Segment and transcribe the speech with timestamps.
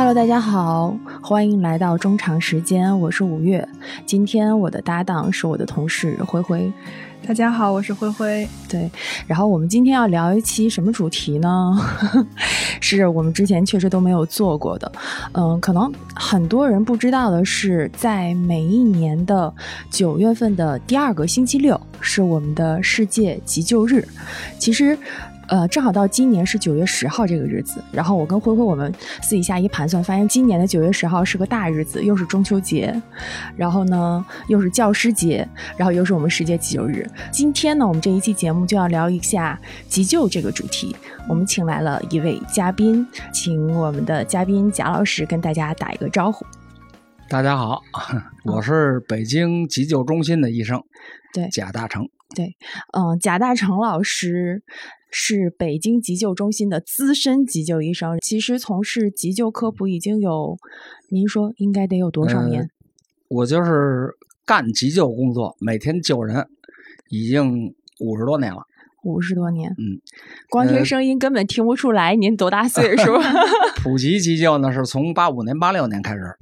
[0.00, 3.68] Hello，大家好，欢迎来到中场时间，我是五月。
[4.06, 6.72] 今天我的搭档是我的同事灰灰。
[7.26, 8.48] 大家好，我是灰灰。
[8.66, 8.90] 对，
[9.26, 11.78] 然后我们今天要聊一期什么主题呢？
[12.80, 14.90] 是我们之前确实都没有做过的。
[15.32, 19.52] 嗯，可能很多人不知道的是，在每一年的
[19.90, 24.08] 九月份的第二个星期六是我们的世界急救日。
[24.58, 24.96] 其实。
[25.50, 32.94] 呃，正好到今年是九月十号这个日子，然后我跟灰灰我们私底下一盘算，发现今年的九月十号是个大日子，又是中秋节，
[33.56, 37.04] 然后呢又是教师节，然后又是我们世界急救日。
[37.32, 40.94] 今天呢，我们这一期节目就要聊一下急救这个主题。
[41.28, 46.46] 我们请来了一位嘉宾，请我们的嘉宾贾老师跟大家打一个招呼。
[47.28, 47.82] 大家好，
[48.44, 50.80] 我是北京急救中心的医生，
[51.34, 52.08] 对，贾大成。
[52.36, 52.54] 对，
[52.96, 54.62] 嗯，贾大成老师。
[55.10, 60.56] 是北京急救中心的资深急救医生，其实从事急救科普已经有，
[61.10, 62.70] 您说应该得有多少年？
[63.28, 66.46] 我就是干急救工作，每天救人，
[67.08, 68.62] 已经五十多年了。
[69.02, 69.96] 五十多年，嗯，
[70.50, 73.12] 光听声音根本听不出来您多大岁数。
[73.82, 76.36] 普及急救呢，是从八五年、八六年开始，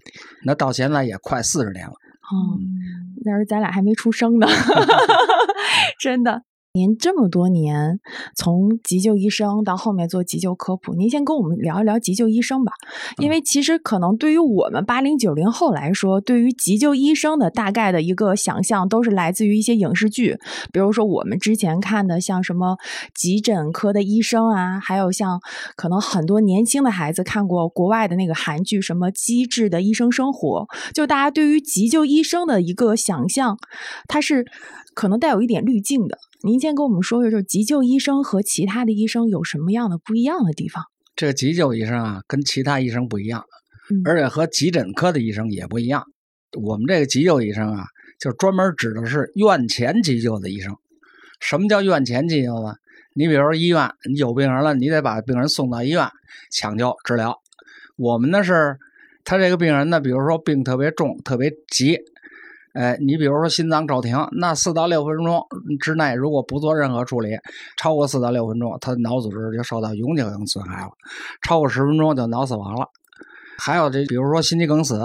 [0.44, 1.92] 那到现在也快四十年了。
[1.92, 2.58] 哦，
[3.24, 4.48] 那时候咱俩还没出生呢，
[6.00, 6.42] 真的。
[6.78, 7.98] 您这么多年
[8.36, 12.72] 从急救医生到后面做急救科普，您先跟我们聊一聊急救医生吧。
[13.18, 20.38] 因为其实可能对于我们八零九零后来说，对于急救医生的大概的一个想象，都是来自于一些影视剧，
[20.72, 22.76] 比如说我们之前看的像什么
[23.12, 25.40] 急诊科的医生啊，还有像
[25.74, 33.58] 可能很多年轻的孩子看过国外的那个韩剧什么《机智的医生生活》，就大家对于急救医生的一个想象，
[34.06, 34.46] 它是
[34.94, 36.18] 可能带有一点滤镜的。
[36.40, 40.84] 您先跟我们说说，就是急救医生和其他的医生有什么样的不一样的地方？
[41.16, 43.44] 这个急救医生啊，跟其他医生不一样，
[44.04, 46.04] 而且和急诊科的医生也不一样。
[46.62, 47.86] 我们这个急救医生啊，
[48.20, 50.76] 就专门指的是院前急救的医生。
[51.40, 52.76] 什么叫院前急救呢？
[53.14, 56.08] 你比如说医院，你有病人了，你得把病人送到医院
[56.52, 57.36] 抢救治疗。
[57.96, 58.78] 我们呢是，
[59.24, 61.98] 他这个病人呢，比如说病特别重、特别急。
[62.78, 65.44] 哎，你比如说心脏骤停，那四到六分钟
[65.80, 67.30] 之内，如果不做任何处理，
[67.76, 70.90] 超过四到六分钟，他的脑组织就受到永久性损害了；
[71.42, 72.86] 超过十分钟就脑死亡了。
[73.58, 75.00] 还有这，比如说心肌梗死，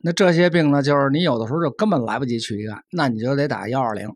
[0.00, 4.08] 那这些病呢，就是你有的时候就根本来不及去医院，那你就得打幺二零。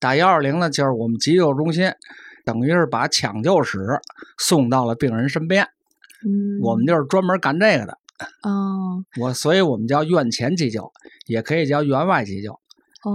[0.00, 1.92] 打幺二零呢，就是我们急救中心，
[2.46, 4.00] 等于是把抢救室
[4.38, 5.64] 送到了病人身边。
[6.24, 7.98] 嗯，我们就是专门干这个的。
[8.42, 10.90] 哦，我所以我们叫院前急救，
[11.26, 12.58] 也可以叫院外急救，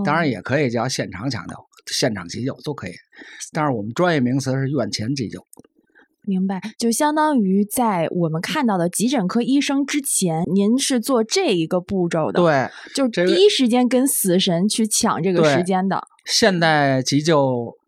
[0.06, 1.56] 当然也可以叫现场抢救、
[1.88, 2.92] 现场急救都可以。
[3.54, 5.40] 但是我们专业名词是院前急救。
[6.24, 12.42] 明白，就相当于在我们看到的急诊科医生之前，您是做这一个步骤的。
[12.42, 16.04] 对，就第一时间跟死神去抢这个时间的。
[16.26, 17.79] 现代急救。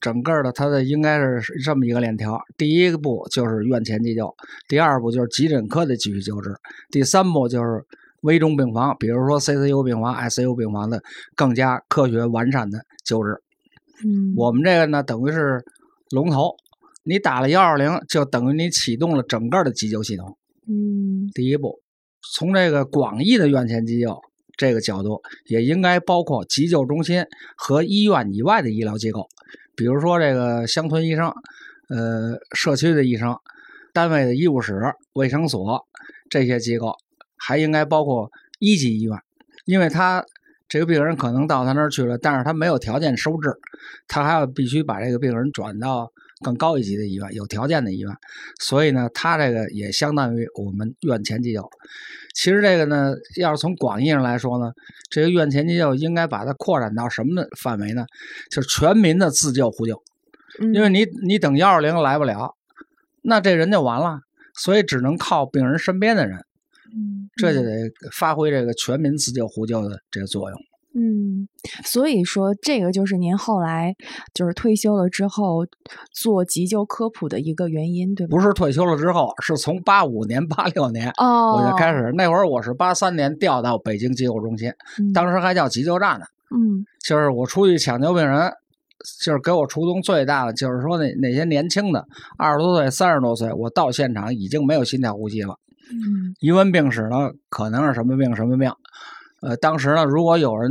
[0.00, 4.34] 整个的，它的应该是这么一个链条：第一步就是院前急救，
[4.68, 6.54] 第二步就是急诊科的继续救治，
[6.90, 7.84] 第三步就是
[8.22, 11.02] 危重病房，比如说 CCU 病房、ICU 病房的
[11.34, 13.40] 更加科学完善的救治。
[14.04, 15.64] 嗯，我们这个呢，等于是
[16.10, 16.54] 龙头，
[17.02, 20.36] 你打了幺二零，就等于你启动了整个的急救系统。
[20.68, 21.80] 嗯，第一步，
[22.34, 24.16] 从这个广义的院前急救
[24.56, 27.24] 这个角度，也应该包括急救中心
[27.56, 29.26] 和医院以外的医疗机构。
[29.78, 31.32] 比如说这个乡村医生，
[31.88, 33.36] 呃，社区的医生，
[33.92, 34.74] 单位的医务室、
[35.12, 35.86] 卫生所
[36.28, 36.96] 这些机构，
[37.36, 38.28] 还应该包括
[38.58, 39.16] 一级医院，
[39.66, 40.24] 因为他
[40.68, 43.54] 这个病人可能到他那儿去了，但是他没有条件收治，
[44.08, 46.10] 他还要必须把这个病人转到
[46.44, 48.14] 更高一级的医院，有条件的医院，
[48.60, 51.68] 所以呢，它这个也相当于我们院前急救。
[52.34, 54.72] 其实这个呢，要是从广义上来说呢，
[55.10, 58.06] 这个院前急救应该把它扩展到什么的范围呢？
[58.50, 60.02] 就是全民的自救互救。
[60.72, 62.54] 因为你你等幺二零来不了，
[63.22, 64.20] 那这人就完了，
[64.54, 66.36] 所以只能靠病人身边的人。
[66.94, 70.58] 嗯，这就得发挥这个全民自救互救的这个作用。
[70.98, 71.46] 嗯，
[71.84, 73.94] 所以说这个就是您后来
[74.34, 75.64] 就是退休了之后
[76.12, 78.36] 做急救科普的一个原因，对吧？
[78.36, 82.10] 不是退休了之后，是从八五年、八六年哦，我就开始。
[82.16, 84.72] 那会儿我是八三年调到北京急救中心，
[85.14, 86.26] 当时还叫急救站呢。
[86.50, 88.50] 嗯，就是我出去抢救病人，
[89.22, 92.04] 就是给我触动最大的，就是说那那些年轻的
[92.36, 95.54] 二十多岁、三十多岁，我到现场已经没有心跳呼吸了。
[95.90, 98.68] 嗯，一问病史呢，可能是什么病什么病。
[99.40, 100.70] 呃，当时呢，如果有人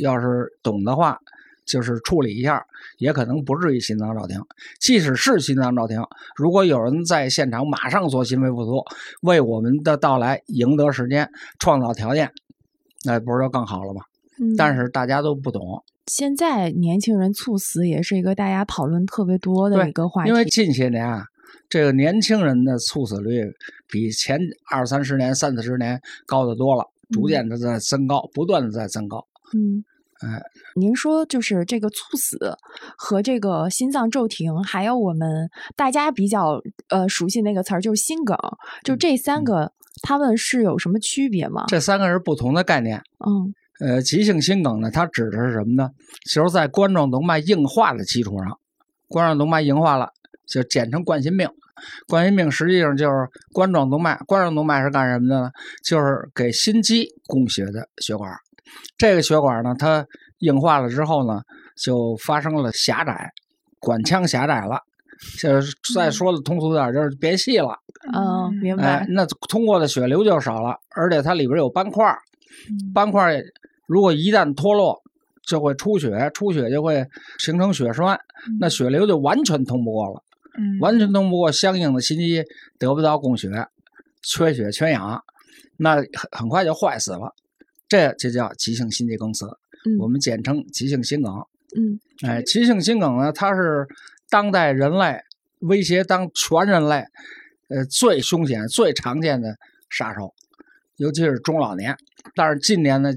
[0.00, 1.18] 要是懂的话，
[1.64, 2.64] 就是处理一下，
[2.98, 4.40] 也可能不至于心脏骤停。
[4.80, 6.02] 即使是心脏骤停，
[6.36, 8.82] 如果有人在现场马上做心肺复苏，
[9.22, 12.30] 为我们的到来赢得时间、创造条件，
[13.04, 14.02] 那不是就更好了吗？
[14.56, 15.84] 但是大家都不懂。
[16.06, 21.24] 现在年轻人猝死也是一个大家讨论特别多的一个话题，因为近些年啊，
[21.68, 23.44] 这个年轻人的猝死率
[23.86, 24.36] 比前
[24.68, 29.26] 二三十年、三四十年高得多了，逐渐的在增高，不断的在增高。
[29.54, 29.84] 嗯，
[30.20, 30.42] 哎，
[30.74, 32.56] 您说就是这个猝死
[32.96, 38.36] 和这个心脏骤停，还有我们大家比较呃熟悉那个词儿，就是心梗，
[38.82, 39.72] 就这三个，
[40.02, 41.66] 他们是有什么区别吗？
[41.68, 43.02] 这三个是不同的概念。
[43.26, 43.54] 嗯。
[43.80, 45.90] 呃，急性心梗呢，它指的是什么呢？
[46.32, 48.60] 就是在冠状动脉硬化的基础上，
[49.08, 50.12] 冠状动脉硬化了，
[50.46, 51.48] 就简称冠心病。
[52.08, 55.50] 冠心病实际上就是冠状动脉，冠状动脉是干什么的呢？
[55.84, 58.30] 就是给心肌供血的血管。
[58.96, 60.06] 这个血管呢，它
[60.38, 61.40] 硬化了之后呢，
[61.76, 63.30] 就发生了狭窄，
[63.78, 64.80] 管腔狭窄了。
[65.38, 67.78] 就是再说的通俗点，就是变细了。
[68.12, 69.06] 嗯，明白。
[69.10, 72.04] 那通过的血流就少了，而且它里边有斑块，
[72.92, 73.40] 斑块。
[73.86, 75.00] 如果一旦脱落，
[75.46, 77.06] 就会出血，出血就会
[77.38, 78.18] 形成血栓，
[78.58, 80.22] 那血流就完全通不过了，
[80.80, 82.44] 完全通不过，相应的心肌
[82.78, 83.48] 得不到供血，
[84.22, 85.22] 缺血缺氧，
[85.78, 87.34] 那很很快就坏死了，
[87.88, 89.46] 这就叫急性心肌梗死，
[89.98, 91.32] 我们简称急性心梗。
[91.76, 93.86] 嗯，哎，急性心梗呢，它是
[94.28, 95.20] 当代人类
[95.60, 97.04] 威胁当全人类，
[97.68, 99.56] 呃，最凶险、最常见的
[99.88, 100.34] 杀手。
[100.96, 101.96] 尤其是中老年，
[102.36, 103.12] 但是近年的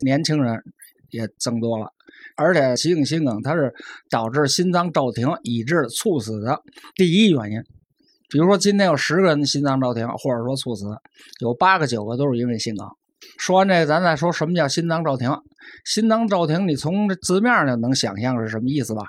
[0.00, 0.62] 年轻人
[1.10, 1.92] 也增多了，
[2.36, 3.72] 而且急性心梗它是
[4.10, 6.60] 导致心脏骤停以致猝死的
[6.94, 7.60] 第一原因。
[8.28, 10.84] 比如说今天有十个人心脏骤停或者说猝死，
[11.40, 12.86] 有八个九个都是因为心梗。
[13.38, 15.30] 说完这个，咱再说什么叫心脏骤停。
[15.84, 19.02] 心脏骤停，你从这字面上能想象是什么意思吧？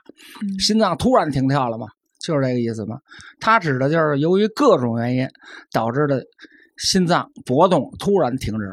[0.60, 1.88] 心脏突然停跳了嘛？
[2.20, 2.98] 就是这个意思嘛？
[3.40, 5.28] 它指的就是由于各种原因
[5.72, 6.24] 导致的。
[6.80, 8.70] 心脏搏动突然停止，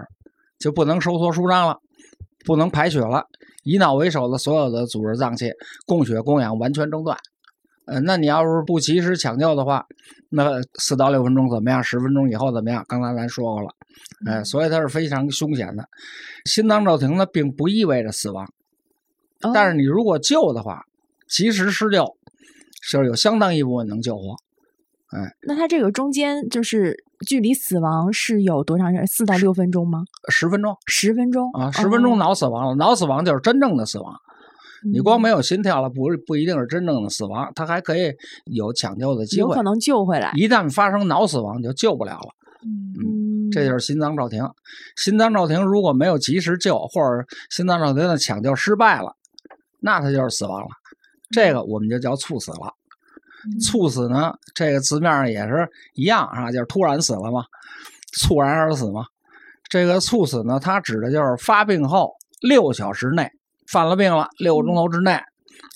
[0.59, 1.79] 就不能收缩舒张了，
[2.45, 3.25] 不能排血了。
[3.65, 5.51] 以脑为首的所有的组织脏器
[5.87, 7.19] 供血供氧完全中断。
[7.87, 9.85] 呃，那你要是不及时抢救的话，
[10.31, 11.83] 那四到六分钟怎么样？
[11.85, 12.83] 十分钟以后怎么样？
[12.89, 13.69] 刚才咱说过了，
[14.27, 15.87] 哎，所以它是非常凶险的。
[16.47, 18.51] 心脏骤停呢，并不意味着死亡，
[19.53, 20.83] 但是你如果救的话，
[21.29, 22.07] 及时施救，
[22.91, 24.37] 就是有相当一部分能救活。
[25.15, 29.07] 哎，那他这个中间就是距离死亡是有多长时间？
[29.07, 30.03] 四到六分钟吗？
[30.29, 32.75] 十分钟，十分钟啊，十分钟脑死亡了。
[32.75, 34.13] 脑死亡就是真正的死亡，
[34.93, 38.13] 你光没有心跳了，不不一定是真正的死亡，他还可以
[38.47, 40.33] 有抢救的机会，有可能救回来。
[40.35, 42.35] 一旦发生脑死亡，就救不了了。
[42.65, 44.43] 嗯，这就是心脏骤停。
[44.97, 49.15] 心脏骤停如果没有及时救，或者心脏骤停的抢救失败了，
[49.79, 50.67] 那他就是死亡了。
[51.31, 52.75] 这个我们就叫猝死了。
[53.61, 57.45] 猝死呢，这个字面上也是一样啊，就是突然死了嘛，
[58.13, 59.07] 猝然而死嘛。
[59.69, 63.31] 这个猝死呢，它指的就是发病后六小时内
[63.67, 65.21] 犯了病了，六个钟头之内，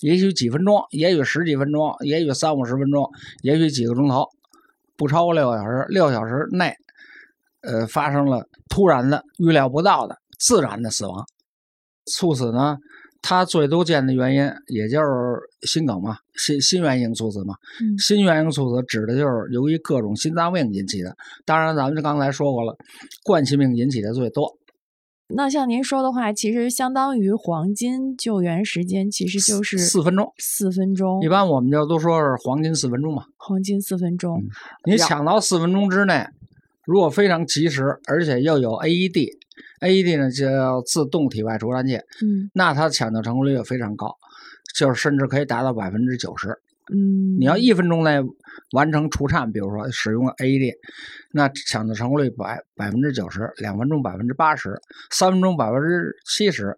[0.01, 3.09] 也许几分钟，也许十几分钟，也许三五十分钟，
[3.41, 4.27] 也许几个钟头，
[4.95, 6.73] 不超过六个小时，六小时内，
[7.61, 11.25] 呃，发生了突然的、预料不到的、自然的死亡。
[12.05, 12.77] 猝死呢？
[13.21, 15.07] 它最多见的原因，也就是
[15.67, 17.55] 心梗嘛，心心源性猝死嘛。
[17.97, 21.15] 心源性猝死指的就是由于各种心脏病引起的。
[21.45, 22.75] 当然，咱们刚才说过了，
[23.23, 24.55] 冠心病引起的最多。
[25.35, 30.33] 那像您说的话，其实相当于黄金救援时间，其实就是四分钟。
[30.39, 33.25] 四分钟，一般我们就都说是黄金四分钟嘛。
[33.37, 34.41] 黄金四分钟，
[34.85, 36.25] 你抢到四分钟之内，
[36.89, 39.29] 如果非常及时，而且又有 AED。
[39.81, 44.11] AED 呢叫自动体外除颤器，嗯，那它的抢救成功率也非常高，
[44.75, 46.47] 就是甚至可以达到百分之九十。
[46.91, 48.19] 嗯，你要一分钟内
[48.71, 50.73] 完成除颤，比如说使用 AED，
[51.31, 54.75] 那抢救成功率百百分之九十，两分钟百分之八十，
[55.11, 56.75] 三分钟百分之七十，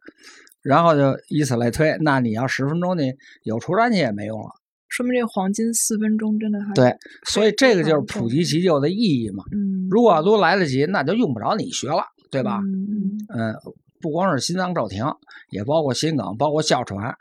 [0.61, 1.95] 然后就以此类推。
[2.01, 3.13] 那你要十分钟你
[3.43, 4.49] 有除颤器也没用了。
[4.91, 6.95] 说明这个黄金四分钟真的还对，
[7.25, 9.43] 所以这个就是普及急救的意义嘛。
[9.51, 12.03] 嗯，如果都来得及，那就用不着你学了。
[12.31, 12.61] 对吧？
[12.63, 13.53] 嗯嗯，
[13.99, 15.03] 不光是心脏骤停，
[15.49, 17.13] 也包括心梗，包括哮喘。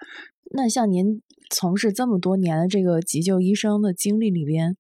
[0.52, 4.76] 那像您从事这么多年的这个急救医生的经历里边，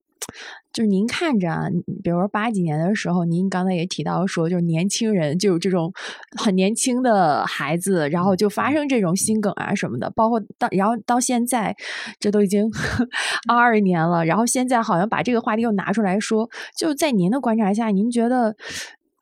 [0.72, 1.68] 就是您看着啊，
[2.02, 5.92] 比如说八几年的时候，您刚才也提到说，就是年轻人就有这种
[6.38, 11.76] 很年轻的孩子，然后就发生这种心梗啊什么的，包括到然后到现在，
[12.18, 12.70] 这都已经
[13.48, 18.56] 二二年了，然后现在好像把这个话题又拿出来说，就在您的观察下，您觉得？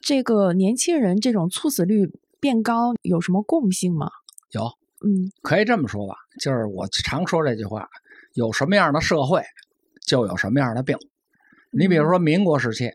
[0.00, 2.08] 这个年轻人这种猝死率
[2.40, 4.08] 变高有什么共性吗？
[4.52, 4.62] 有，
[5.04, 7.86] 嗯，可以这么说吧，就是我常说这句话：
[8.32, 9.42] 有什么样的社会，
[10.08, 10.96] 就有什么样的病。
[11.70, 12.90] 你比如说民国时期，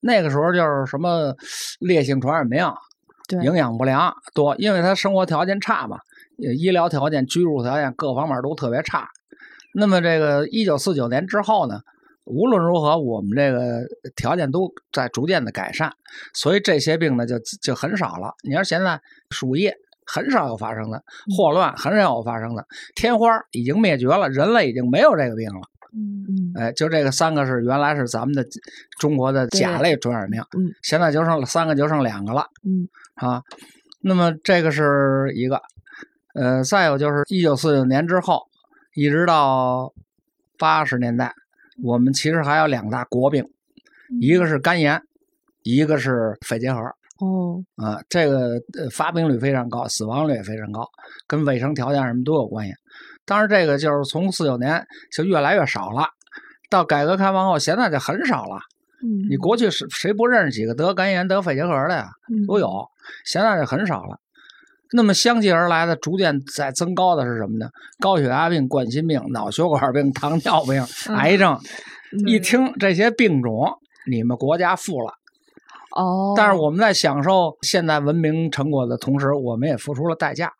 [0.00, 1.34] 那个时候就是什么
[1.78, 2.66] 烈性传染病、
[3.42, 5.96] 营养不良多，因为他生活条件差嘛，
[6.36, 9.08] 医疗条件、居住条件各方面都特别差。
[9.72, 11.80] 那么这个一九四九年之后呢，
[12.24, 15.92] 无论如何，我们这个条件都在逐渐的改善，
[16.34, 18.34] 所以这些病呢就就很少了。
[18.42, 19.70] 你说现在鼠疫。
[20.08, 21.02] 很少有发生的
[21.36, 25.62] 霍乱，很少有发生的天花已经灭绝了，人类已经没有这个病了。
[25.96, 28.46] 嗯嗯，哎，就这个三个是原来是咱们的
[28.98, 32.46] 中国的甲类传染病，嗯，现在就剩三个，就剩两个了。
[32.64, 33.42] 嗯啊，
[34.02, 35.60] 那么这个是一个，
[36.34, 38.42] 呃，再有就是一九四九年之后，
[38.94, 39.90] 一直到
[40.58, 41.32] 八十年代，
[41.82, 43.42] 我们其实还有两大国病，
[44.20, 45.00] 一个是肝炎，
[45.62, 46.80] 一个是肺结核。
[47.18, 50.86] 哦，啊，这个呃发病率非常高，死亡率也非常高，
[51.26, 52.74] 跟卫生条件什么都有关系。
[53.26, 56.06] 当然，这个就是从四九年就越来越少了，
[56.70, 58.60] 到改革开放后，现在就很少了。
[59.02, 62.08] 嗯，你过去是谁不认识几个得肝炎、得肺结核的呀？
[62.46, 62.88] 都有，
[63.24, 64.18] 现在就很少了。
[64.92, 67.68] 那么相继而来的、逐渐在增高的是什么呢？
[67.98, 70.82] 高血压病、冠心病、脑血管病、糖尿病、
[71.16, 71.58] 癌症。
[72.26, 73.78] 一听这些病种，
[74.08, 75.12] 你们国家富了。
[75.90, 80.52] 哦，但是我们在享受现代文明成果的同时，我们也付出了代价。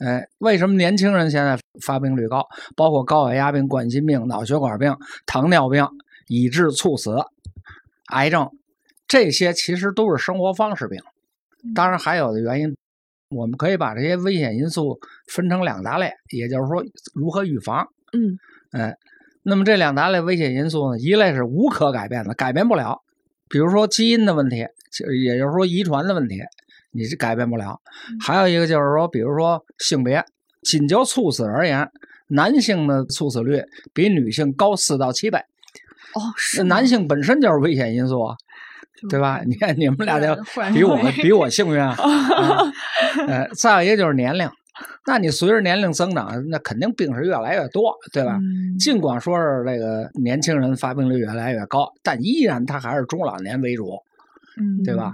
[0.00, 2.46] 哎，为什么年轻人现在发病率高？
[2.74, 5.86] 包括高血压病、冠心病、脑血管病、糖尿病，
[6.26, 7.16] 以致猝死、
[8.06, 8.48] 癌症，
[9.06, 10.98] 这些其实都是生活方式病。
[11.74, 12.74] 当然还有的原因，
[13.28, 17.86] 我们可以把这些危险因素分成两大类，也就是说如何预防。
[18.12, 18.38] 嗯，
[18.72, 18.96] 哎，
[19.42, 22.98] 那么这两大类危险因素呢，一类是无可改变的，改变不了。
[23.50, 26.40] 比如说基因的问题，就也就是说遗传的问题，
[26.92, 27.80] 你是改变不了。
[28.20, 30.24] 还有一个就是说，比如说性别，
[30.62, 31.88] 仅就猝死而言，
[32.28, 35.38] 男性的猝死率比女性高四到七倍。
[35.38, 38.36] 哦，是男性本身就是危险因素啊，
[39.08, 39.40] 对吧？
[39.46, 40.34] 你看你们俩就
[40.72, 41.96] 比我比我幸运 啊。
[43.28, 44.48] 呃，再有一个就是年龄。
[45.06, 48.38] 那你随着年龄增长，那肯定病是越来越多，对吧？
[48.78, 53.98] 尽管说是这个年轻人发病率越来越高，但依然他还是中老年为主，
[54.60, 55.12] 嗯，对吧？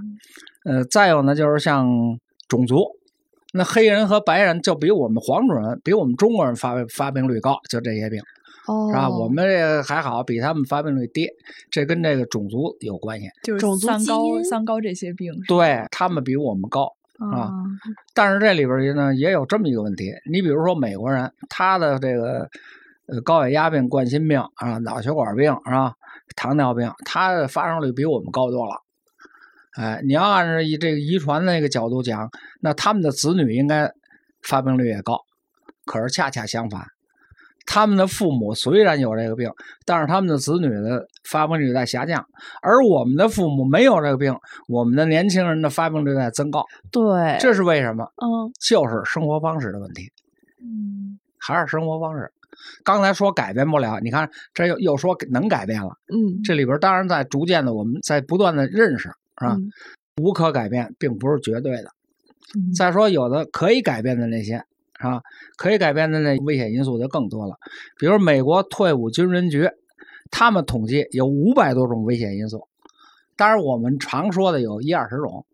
[0.67, 1.87] 呃，再有呢，就是像
[2.49, 2.85] 种族，
[3.53, 8.21] 那黑人和白人就比我们黄种人、比我们中国人发发病率高，就这些病，
[8.67, 9.09] 哦，是吧？
[9.09, 11.29] 我们这个还好，比他们发病率低，
[11.71, 16.93] 这跟这个种族有关系，就是三高、三高这些病，对他们比我们高。
[17.19, 17.51] 啊，
[18.13, 22.47] 但是这里边呢也有这么一个问题，你比如说美国人，他的这个
[23.07, 25.95] 呃高血压病、冠心病啊、脑血管病啊、
[26.35, 28.83] 糖尿病，他的发生率比我们高多了。
[29.77, 32.29] 哎，你要按照以这个遗传那个角度讲，
[32.61, 33.91] 那他们的子女应该
[34.43, 35.19] 发病率也高，
[35.85, 36.85] 可是恰恰相反。
[37.69, 39.51] 他们的父母虽然有这个病，
[39.85, 42.25] 但是他们的子女的发病率在下降，
[42.63, 44.33] 而我们的父母没有这个病，
[44.69, 46.65] 我们的年轻人的发病率在增高。
[46.93, 48.05] 对，这是为什么？
[48.05, 50.13] 嗯，就是生活方式的问题。
[50.63, 52.31] 嗯，还是生活方式。
[52.85, 55.89] 刚才说改变不了，你看这又又说能改变了。
[56.07, 59.57] 嗯，这里边当然在逐渐的，我们在不断的认识，是吧？
[60.23, 61.91] 无可改变，并不是绝对的。
[62.77, 64.65] 再说有的可以改变的那些。
[64.99, 65.21] 啊，
[65.59, 67.59] 可以改变的那危险因素就更多了。
[67.99, 69.69] 比如美国退伍军人局，
[70.31, 72.67] 他们统计有五百多种危险因素。
[73.37, 75.45] 当然，我们常说的有一二十种，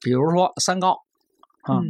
[0.00, 1.02] 比如说三高
[1.60, 1.82] 啊，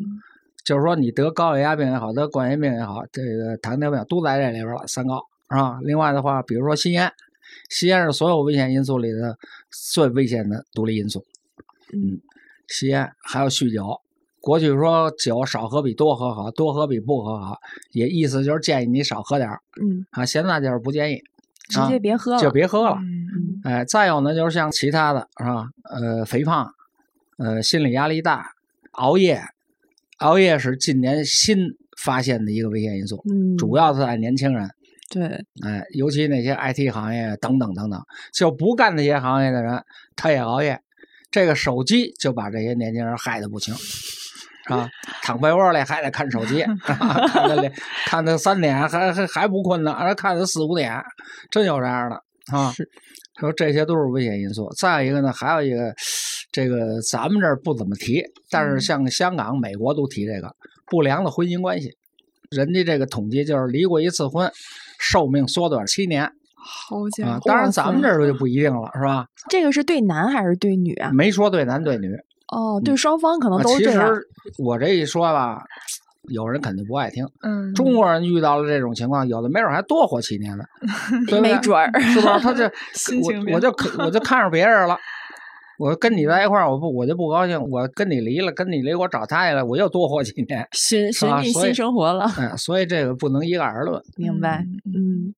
[0.64, 4.84] 就是说你得高血压病也好，得冠心病也好，这个糖尿病都在这里边了。
[4.88, 7.12] 三高啊，另外的话，比如说吸烟，
[7.70, 9.38] 吸烟是所有危险因素里的
[9.70, 11.24] 最危险的独立因素。
[11.92, 12.20] 嗯，
[12.68, 14.00] 吸烟还有酗酒。
[14.40, 17.58] 过去说酒少喝比多喝好，多喝比不喝好，
[17.90, 19.60] 也意思就是建议你少喝点儿。
[19.82, 21.20] 嗯啊，现在就是不建议，
[21.68, 22.96] 直接别喝了，就别喝了。
[23.00, 25.68] 嗯哎，再有呢，就是像其他的，是吧？
[25.90, 26.72] 呃，肥胖，
[27.38, 28.52] 呃，心理压力大，
[28.92, 29.42] 熬夜，
[30.18, 31.58] 熬夜是近年新
[31.98, 34.70] 发现的一个危险因素，嗯，主要是在年轻人。
[35.10, 35.26] 对，
[35.64, 38.00] 哎，尤其那些 IT 行业等等等等，
[38.32, 39.82] 就不干那些行业的人，
[40.14, 40.80] 他也熬夜，
[41.36, 43.74] 这个手机就把这些年轻人害得不轻。
[44.70, 44.88] 啊，
[45.22, 47.70] 躺被窝里还得看手机，看到
[48.06, 50.98] 看到三点还还还不困呢，还看到四五点，
[51.50, 52.16] 真有这样的
[52.56, 52.72] 啊。
[53.38, 54.66] 说这些都是危险因素。
[54.78, 55.94] 再一个呢，还有一个，
[56.50, 60.50] 这个咱们这儿不怎么提，但是像香港、美国都提这个
[60.86, 61.90] 不良的婚姻关系。
[62.50, 64.50] 人家这个统计就是离过一次婚，
[64.98, 66.32] 寿命缩短七年。
[66.66, 67.40] 好家伙！
[67.44, 69.26] 当然咱们这儿就不一定了，是吧？
[69.48, 71.10] 这个是对男还是对女啊？
[71.12, 72.12] 没说对男对女。
[72.48, 73.92] 哦，对双方可能都这样。
[73.92, 75.62] 其实我这一说吧，
[76.28, 77.26] 有人肯定不爱听。
[77.42, 80.64] 嗯，中国人遇到了这种情况，有的没准还多活几年呢，
[81.40, 82.38] 没准儿，是吧？
[82.38, 84.96] 他这 心情我我就我就看上别人了。
[85.78, 87.60] 我跟你在一块儿，我不我就不高兴。
[87.60, 92.26] 我跟你离了，跟你离，我找他去了，我又多活几年，寻寻觅新生活了。
[92.38, 94.02] 嗯，所以这个不能一概而论。
[94.16, 95.34] 明白，嗯，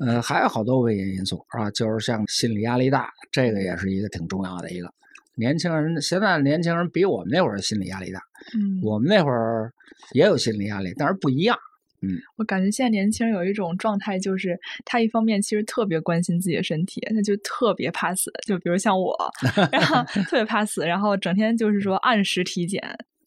[0.00, 4.92] 呃，还有好多危险因素啊，就是像心理压力大，这个也是一个挺重要的一个。
[5.36, 8.20] 年轻人现在年轻人比我们那会儿心理压力大，
[8.54, 9.72] 嗯，我们那会儿
[10.12, 11.56] 也有心理压力，但是不一样。
[12.02, 18.32] 嗯，我感觉现在年轻人有一种状态，就是他一方面其实特别关心自己的身体，他就特别怕死。
[18.46, 19.14] 就比如像我，
[19.70, 22.82] 然后特别怕死，然后整天就是说按时体检，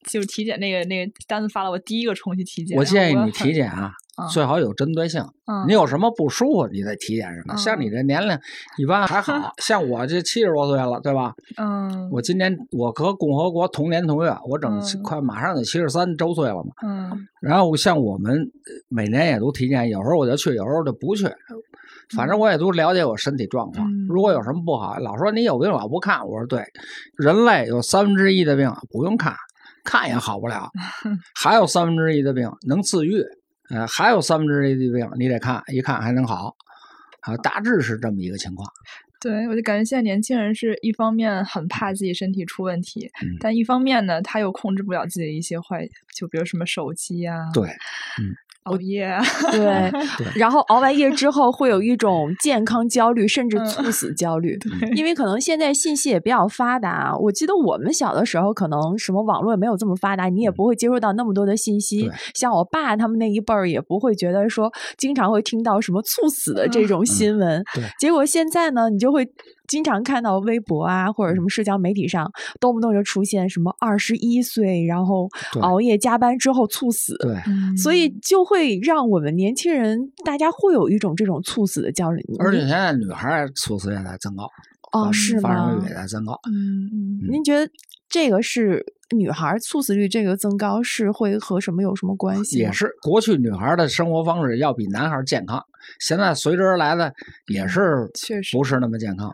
[0.10, 2.76] 就体检那个那个单子发了，我第一个冲去体检。
[2.76, 3.94] 我建议你体检啊。
[4.32, 5.24] 最好有针对性，
[5.68, 7.56] 你有什么不舒服，你再体检什么。
[7.58, 8.38] 像你这年龄，
[8.78, 11.34] 一般还好 像我这七十多岁了，对吧？
[11.58, 16.72] 嗯，我今年我和共和国同年同月，我整快马上得七十三周岁了嘛。
[16.86, 18.40] 嗯，然后像我们
[18.88, 21.28] 每年也都体检，有时候我就去，有时候就不去，
[22.16, 23.88] 反正我也都了解我身体状况。
[24.08, 26.64] 如果有什么不好，老说你有病老不看，我说对，
[27.18, 29.34] 人类有三分之一的病不用看，
[29.84, 30.70] 看也好不了，
[31.42, 33.24] 还有三分之一的病能自愈。
[33.70, 36.56] 呃，还有三分之一的病，你得看一看还能好，
[37.22, 38.68] 啊，大致是这么一个情况。
[39.20, 47.70] 对，我就感觉现在年轻人是一方面很怕自己身体出问题，但一方面呢，他又控制不了自己的一些坏，就比如什么手机啊，对，
[48.20, 48.36] 嗯。
[48.64, 49.18] 熬夜，
[49.52, 49.92] 对，
[50.36, 54.58] 然后熬完夜之后会有一种健康焦虑，甚至猝死焦虑，
[54.96, 57.16] 因为可能现在信息也比较发达。
[57.18, 62.10] 我记得我们小的时候，可能什么网络也没有这么发达，你也不会接触到那么多的信息。
[62.34, 67.64] 像我爸他们那一辈儿，也不会觉得说经常会听到什么猝死的这种新闻。
[68.00, 69.28] 结果现在呢，你就会。
[69.68, 72.30] 经常看到微博啊，或者什么社交媒体上，
[72.60, 75.28] 动不动就出现什么二十一岁，然后
[75.62, 77.36] 熬夜加班之后猝死，对，
[77.78, 82.24] 所以就会让我们年轻人大家会有一种这种猝死的焦虑。
[82.40, 84.50] 而且现在女孩猝死也在增高，
[84.92, 85.50] 哦，是吗？
[85.50, 86.40] 发生率也在增高。
[86.48, 87.72] 嗯嗯，您觉得
[88.10, 88.86] 这个是？
[89.14, 92.58] 女孩猝死率这个增高是会和什么有什么关系？
[92.58, 95.64] 也是过去女孩的生活方式要比男孩健康，
[96.00, 97.14] 现在随之而来的
[97.48, 99.34] 也是确实不是那么健康。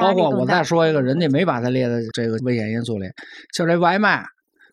[0.00, 3.06] 包括我再说一个，人家没把它列在这个危险因素里，
[3.52, 4.24] 就这外卖，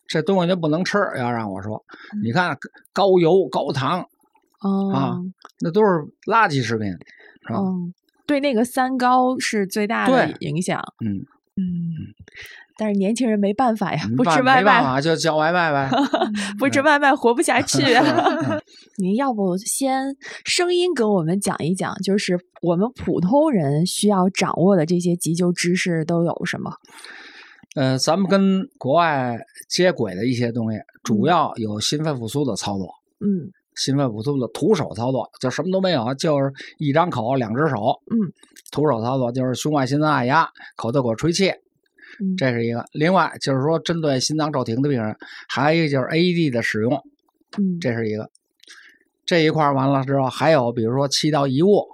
[0.06, 0.98] 这东西就不能吃。
[1.16, 1.84] 要让我说，
[2.22, 2.56] 你看
[2.92, 4.00] 高油高糖
[4.60, 5.18] 啊，
[5.60, 5.88] 那都是
[6.26, 6.90] 垃圾食品，
[7.46, 7.60] 是吧？
[8.26, 10.82] 对那个三高是最大的影响。
[11.04, 11.24] 嗯
[11.56, 12.14] 嗯。
[12.78, 15.90] 但是年轻人没办法呀，不吃外卖就叫外卖呗
[16.58, 17.82] 不吃外卖活不下去。
[18.98, 26.70] 您要不先声音跟我们讲一讲，就是我们普通人需要掌握的这些急救知识都有什么？
[27.76, 32.88] 呃，咱们跟国外接轨的一些东西，主要有心肺复苏的操作。
[33.20, 38.00] 嗯，心肺复苏的徒手操作，就什么都没有，就是一张口，两只手。
[38.10, 38.16] 嗯，
[38.70, 41.52] 徒手操作就是胸外心脏按压，口对口吹气。
[42.36, 45.16] 这是一个，另外就是说，针对心脏骤停的病人，
[45.48, 46.92] 还有一个就是 AED 的使用，
[47.58, 48.30] 嗯，这是一个。
[49.24, 51.84] 这一块完了之后，还有比如说气道异物，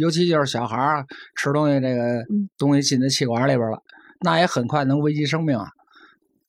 [0.00, 2.24] 尤其就是小孩儿吃东西，这个
[2.58, 3.80] 东西进到气管里边了，
[4.20, 5.68] 那也很快能危及生命啊，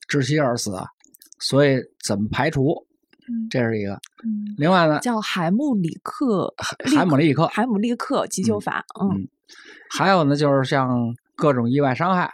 [0.08, 0.86] 窒息而死啊。
[1.38, 2.84] 所以怎么排除？
[3.50, 4.00] 这是一个。
[4.56, 6.52] 另外呢，叫海姆里克，
[6.96, 8.84] 海姆里克，海姆利克急救法。
[9.00, 9.28] 嗯，
[9.90, 12.32] 还有呢，就是像各种意外伤害。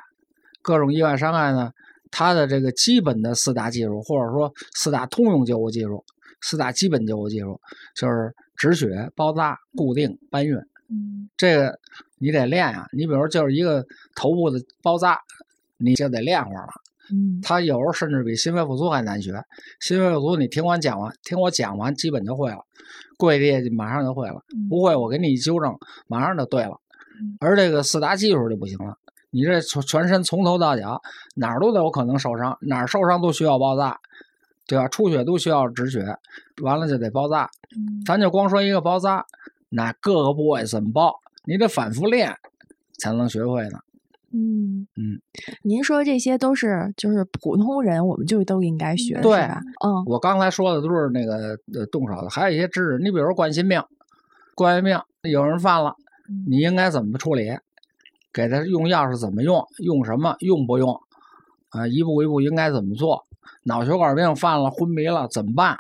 [0.65, 1.71] 各种意外伤害呢，
[2.11, 6.03] 它的这个基本的四大技术，或者说四大通用救护技术，
[6.41, 7.61] 四大基本救护技术，
[7.95, 10.57] 就是止血、包扎、固定、搬运。
[10.89, 11.79] 嗯，这个
[12.19, 12.87] 你得练啊。
[12.93, 13.85] 你比如就是一个
[14.17, 15.21] 头部的包扎，
[15.77, 16.73] 你就得练会儿了。
[17.13, 19.33] 嗯，它有时候甚至比心肺复苏还难学。
[19.81, 22.65] 心肺复苏你听完讲完，听我讲完，基本就会了，
[23.19, 24.43] 跪地马上就会了。
[24.71, 26.81] 不会，我给你一纠正，马上就对了。
[27.41, 28.97] 而这个四大技术就不行了。
[29.35, 31.03] 你这全全身从头到脚
[31.35, 33.99] 哪儿都得有可能受伤，哪儿受伤都需要包扎，
[34.69, 34.87] 对吧？
[34.87, 36.17] 出血都需要止血，
[36.63, 37.51] 完了就得包扎。
[38.07, 39.27] 咱就光说一个包扎，
[39.71, 42.37] 那各个部位怎么包，你得反复练
[43.01, 43.81] 才能学会呢。
[44.37, 45.21] 嗯嗯，
[45.63, 49.61] 您说这些都是就是普通人，我们就都应该学，对吧？
[49.85, 52.99] 嗯，我刚才说的都是那个呃动手的，还有一些知识。
[52.99, 53.83] 你比如冠心病，
[54.55, 54.97] 冠心病
[55.33, 55.97] 有人犯了，
[56.49, 57.59] 你应该怎么处理？
[58.35, 59.65] 给他用药是怎么用？
[59.79, 60.37] 用什么？
[60.41, 61.01] 用不用？
[61.71, 63.25] 啊，一步一步应该怎么做？
[63.63, 65.79] 脑血管病犯了，昏迷了怎么办？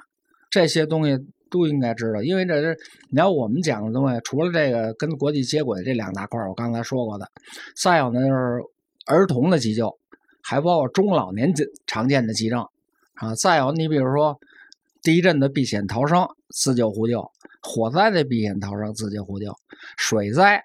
[0.51, 1.19] 这些东西
[1.51, 2.79] 都应该知道，因为这是
[3.11, 7.29] 你要我们讲的东西，除了这个跟国际接轨这两大块我刚才说过的，
[7.77, 8.62] 再有呢就是
[9.07, 9.99] 儿童的急救，
[10.43, 11.53] 还包括中老年
[11.87, 12.67] 常见的急症
[13.14, 13.35] 啊。
[13.35, 14.38] 再有你比如说
[15.03, 17.31] 地震的避险逃生、自救互救，
[17.62, 19.55] 火灾的避险逃生、自救互救，
[19.97, 20.62] 水灾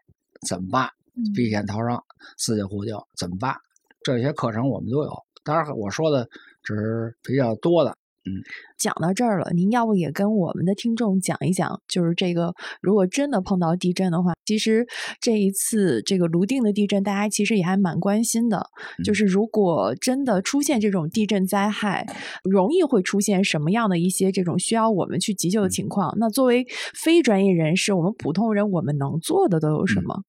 [0.47, 0.89] 怎么办？
[1.35, 2.01] 避险逃生、
[2.37, 3.55] 自救互救怎么办？
[4.03, 5.11] 这些课程我们都有。
[5.43, 6.27] 当然，我说的
[6.63, 7.97] 只是比较多的。
[8.29, 8.37] 嗯，
[8.77, 14.85] 讲到这儿了，您要不也跟我们的听众讲一讲，就是这个如果真的碰到地震的话，其实
[15.19, 18.67] 这一次这个泸定的地震，大家其实也还蛮关心的。
[19.03, 22.05] 就是如果真的出现这种地震灾害，
[22.43, 26.13] 容易会出现什么样的一些这种需要我们去急救的情况？
[26.19, 30.21] 那作为非专业人士，我们普通人我们能做的都有什么？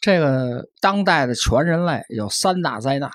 [0.00, 3.10] 这个当代的全人类有三大灾难，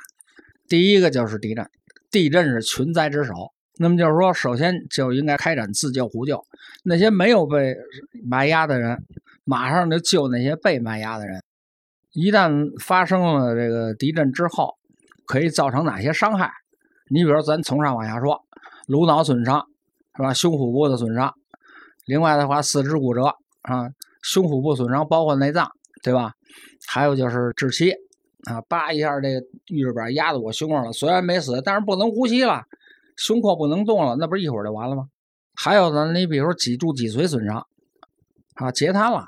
[0.68, 1.66] 第一个就是地震，
[2.12, 3.34] 地震是群灾之首。
[3.78, 6.44] 那么就是说，首先就应该开展自救互救。
[6.84, 7.76] 那些没有被
[8.24, 9.04] 埋压的人，
[9.44, 11.42] 马上就救那些被埋压的人。
[12.12, 14.76] 一旦发生了这个地震之后，
[15.26, 16.52] 可以造成哪些伤害？
[17.10, 18.40] 你比如咱从上往下说，
[18.88, 19.66] 颅脑损伤
[20.16, 20.34] 是吧？
[20.34, 21.34] 胸腹部的损伤，
[22.06, 23.24] 另外的话四肢骨折
[23.64, 23.90] 啊，
[24.22, 25.72] 胸腹部损伤包括内脏，
[26.04, 26.34] 对吧？
[26.88, 27.94] 还有就是窒息
[28.44, 32.62] 啊，叭一下这个预制板压到我胸上了，虽然没死，但是不能呼吸了。
[33.18, 35.06] 胸廓不能动了，那不是一会儿就完了吗？
[35.56, 37.66] 还有呢，你比如说脊柱脊髓损伤，
[38.56, 39.26] 啊，截瘫了。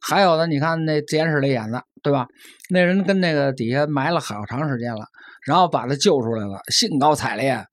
[0.00, 2.26] 还有呢，你看那电视里演的，对吧？
[2.68, 5.06] 那人跟那个底下埋了好长时间了，
[5.46, 7.64] 然后把他救出来了，兴高采烈。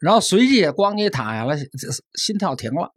[0.00, 1.56] 然后随即咣叽躺下了，
[2.14, 2.92] 心跳停了。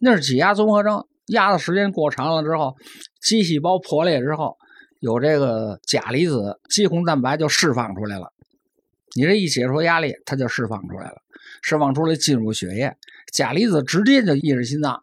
[0.00, 2.76] 那是挤压综合征，压的时间过长了之后，
[3.20, 4.56] 肌细胞破裂之后，
[5.00, 8.32] 有这个钾离子肌红蛋白就释放出来了。
[9.18, 11.16] 你这一解除压力，它就释放出来了，
[11.60, 12.94] 释放出来进入血液，
[13.32, 15.00] 钾离子直接就抑制心脏，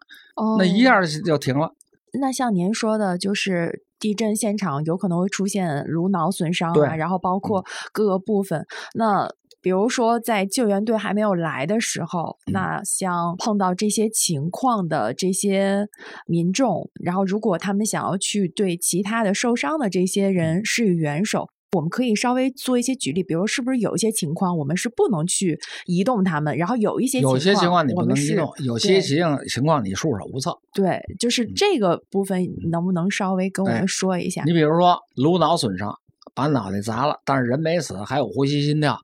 [0.58, 1.74] 那一下就停了。
[2.18, 8.64] 那像您说的，就是地震现场有可能会出现颅脑损伤啊，然后包括各个部分。
[8.94, 9.28] 那
[9.60, 15.86] 比如说在救援队还没有来的时候，那像碰到这些情况的这些
[16.26, 21.50] 民众，然后如果他们想要去对其他的受伤的这些人施以援手。
[21.72, 30.56] 我们可以稍微做一些举例，比如是不是有一些情况我们是不能去移动他们，然后有一些有些情况你不能移动，有些情情况你束手无策。
[30.72, 34.42] 对，就是这个部分能不能稍微跟我们说一下？
[34.46, 35.94] 你比如说颅脑损伤，
[36.34, 38.98] 把脑袋砸了，但是人没死，还有呼吸心跳，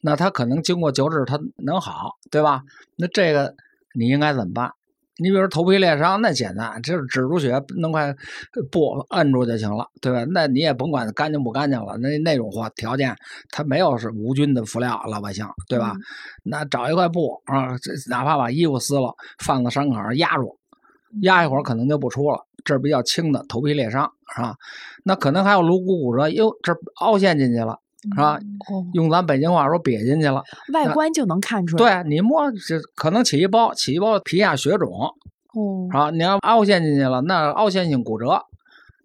[0.00, 2.62] 那他可能经过救治他能好，对吧？
[2.96, 3.54] 那这个
[3.98, 4.70] 你应该怎么办？
[5.18, 8.12] 你比如头皮裂伤，那简单，就是止住血，弄块
[8.70, 10.24] 布摁住就行了，对吧？
[10.32, 13.16] 那你也甭管干净不干净了，那那种话条件，
[13.50, 15.94] 它没有是无菌的辅料，老百姓，对吧？
[16.42, 20.58] 那找一块布啊，这哪怕把衣服撕了，放到伤口上压住，
[21.22, 22.38] 压一会儿可能就不出了。
[22.64, 24.56] 这是比较轻的头皮裂伤，是吧？
[25.04, 27.78] 那可能还有颅骨骨折，哟，这凹陷进去了。
[28.12, 28.38] 是吧？
[28.92, 32.02] 用咱北京话说，瘪进去了，外观就能看出来。
[32.02, 34.90] 对你摸，这可能起一包，起一包皮下血肿。
[35.54, 38.42] 哦，啊，你要凹陷进去了，那凹陷性骨折，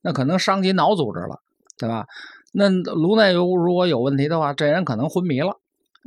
[0.02, 1.40] 那可能伤及脑组织了，
[1.78, 2.06] 对吧？
[2.52, 5.54] 那颅内如如果有问题的话，这人可能昏迷了，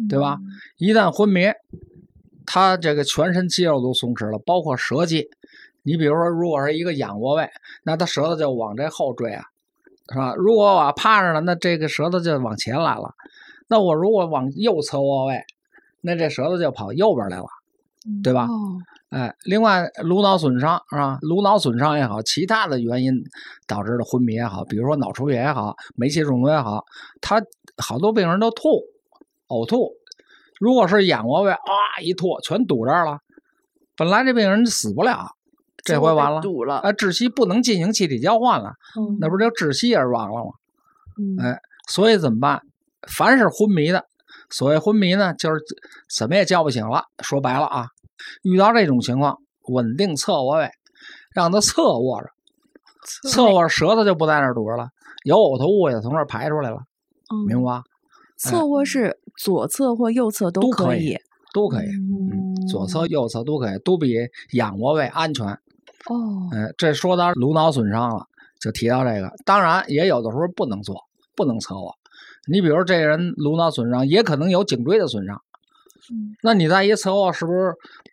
[0.09, 0.39] 对吧？
[0.79, 1.47] 一旦昏迷，
[2.45, 5.29] 他这个全身肌肉都松弛了，包括舌肌。
[5.85, 7.49] 你比如说，如果是一个仰卧位，
[7.85, 9.45] 那他舌头就往这后坠啊。
[10.09, 10.35] 是吧？
[10.35, 13.15] 如果我趴着了，那这个舌头就往前来了。
[13.69, 15.43] 那我如果往右侧卧位，
[16.01, 17.47] 那这舌头就跑右边来了，
[18.23, 18.49] 对吧？
[19.11, 21.19] 哎，另外颅脑损伤是吧？
[21.21, 23.23] 颅脑损伤也好，其他的原因
[23.67, 26.85] 导致的昏迷也好，比如说脑出血也好，煤气中毒也好，
[27.21, 27.43] 他
[27.77, 28.83] 好多病人都吐、
[29.49, 29.93] 呕吐。
[30.59, 31.61] 如果是仰卧位，啊
[32.03, 33.19] 一吐全堵这儿了，
[33.97, 35.29] 本来这病人死不了。
[35.83, 36.93] 这回完了，堵了啊！
[36.93, 38.75] 窒息不能进行气体交换了，
[39.19, 40.51] 那不就窒息而亡了吗？
[41.43, 42.63] 哎，所以怎么办？
[43.09, 44.05] 凡是昏迷的，
[44.49, 45.61] 所谓昏迷呢，就是
[46.09, 47.05] 怎么也叫不醒了。
[47.23, 47.89] 说白了啊，
[48.43, 50.71] 遇到这种情况，稳定侧卧位，
[51.35, 52.29] 让他侧卧着，
[53.29, 54.89] 侧卧舌头就不在那儿堵着了，
[55.25, 56.79] 有呕吐物也从那儿排出来了，
[57.49, 57.83] 明白吧？
[58.39, 61.17] 侧卧是左侧或右侧都可以，
[61.53, 64.15] 都可以，嗯，左侧右侧都可以，都比
[64.53, 65.59] 仰卧位安全。
[66.07, 68.27] 哦，哎，这说到颅脑损伤了，
[68.61, 69.33] 就提到这个。
[69.45, 70.97] 当然，也有的时候不能做，
[71.37, 71.95] 不能侧卧。
[72.47, 75.41] 你比如这人颅脑损伤，也可能有颈椎的损伤。
[76.11, 77.73] 嗯，那你再一侧卧，是不是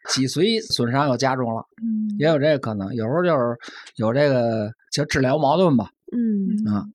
[0.09, 1.65] 脊髓损伤又加重了？
[1.81, 2.93] 嗯，也有这个可能。
[2.93, 3.57] 有时候就是
[3.95, 5.89] 有这个就治疗矛盾吧。
[6.11, 6.85] 嗯啊。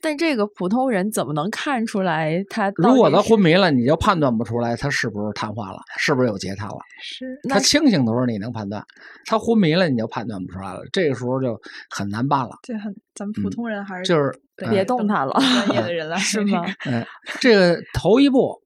[0.00, 2.70] 但这个普通人怎么能看出来他？
[2.76, 6.76] 如果他昏迷了，你就判断不出来他是不是瘫痪了，是不是有截瘫了？
[7.00, 7.26] 是。
[7.48, 8.84] 他清醒的时候你能判断，
[9.26, 10.80] 他昏迷了你就判断不出来了。
[10.92, 11.58] 这个时候就
[11.90, 12.50] 很难办了。
[12.62, 14.32] 这很，咱们普通人还是就是
[14.70, 15.34] 别动他了。
[15.66, 16.64] 专业的人了是 吗？
[16.86, 17.04] 嗯，
[17.40, 18.60] 这个头一步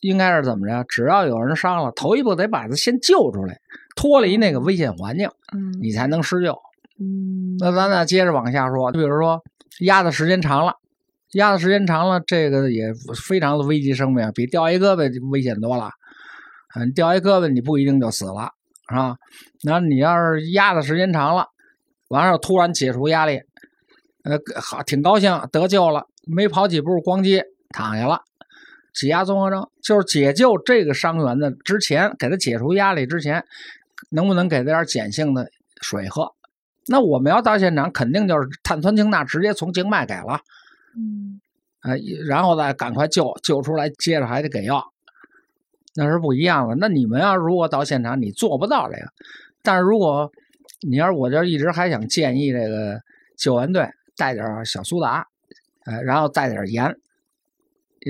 [0.00, 0.84] 应该是怎么着？
[0.88, 3.56] 只要有人伤了，头一步得把他先救出来，
[3.96, 6.56] 脱离那个危险环境，嗯，你才能施救。
[7.00, 9.42] 嗯，那咱俩接着往下说，比如说
[9.80, 10.74] 压的时间长了，
[11.32, 12.92] 压的时间长了，这个也
[13.26, 15.90] 非常的危及生命，比掉一胳膊危险多了。
[16.74, 18.50] 嗯，掉一胳膊你不一定就死了，
[18.88, 19.16] 是吧？
[19.64, 21.48] 那你要是压的时间长了，
[22.08, 23.40] 完事突然解除压力，
[24.24, 28.22] 呃，好，挺高兴得救了，没跑几步，咣叽躺下了。
[28.94, 33.44] 挤压综合征就是解救这个伤员的之前，给他解除压力之前，
[34.10, 36.32] 能不能给他点碱性的水喝？
[36.86, 40.40] 那我们要到现场，肯定就是碳酸氢钠直接从静脉给了，
[40.96, 41.40] 嗯，
[41.80, 44.92] 哎，然后再赶快救救出来，接着还得给药，
[45.94, 46.74] 那是不一样的。
[46.74, 49.06] 那你们要如果到现场，你做不到这个，
[49.62, 50.32] 但是如果
[50.80, 53.00] 你要是我这一直还想建议这个
[53.36, 55.26] 救援队带点小苏打，
[55.84, 56.96] 呃，然后带点盐，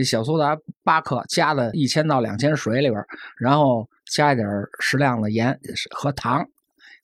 [0.03, 3.05] 小苏打八克，加的一千到两千水里边，
[3.37, 4.49] 然后加一点
[4.81, 6.49] 适量的盐和糖，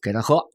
[0.01, 0.49] 给他喝。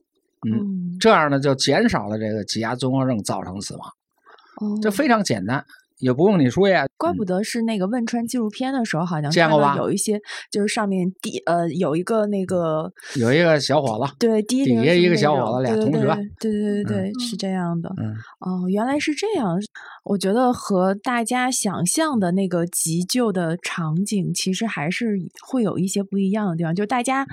[0.44, 5.64] 嗯，这样呢就减少了这个挤压综合症造成死亡，这非常简单。
[6.04, 9.74] 也不用你说呀，怪不得是那个汶川纪录片的时候，好像见过吧？
[9.78, 16.00] 有一些就是上面第呃有一个那个有一个小伙子，对，底下一个小伙子，俩同学，
[16.38, 17.90] 对对对对，是这样的。
[17.96, 19.58] 嗯，哦，原来是这样。
[20.04, 25.16] 我觉得和大家想象的那个急救的场景，其实还是
[25.48, 26.74] 会有一些不一样的地方。
[26.74, 27.26] 就大家，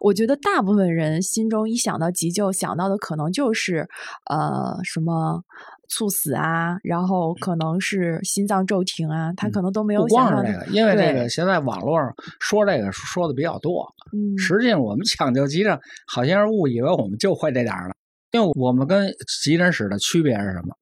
[0.00, 3.88] 我觉得大部分人心中一想到急救，想到的可能就是
[4.28, 5.42] 呃什么。
[5.88, 13.86] 猝死啊，然后可能是心脏骤停啊，他可能都没有想到这个，因为这个现在网络上说这个说的比较多。
[14.12, 17.94] 嗯，实际上我们抢救急诊，好像是误以为我们就会这点了。
[18.32, 19.10] 因为我们跟
[19.42, 20.74] 急诊室的区别是什么？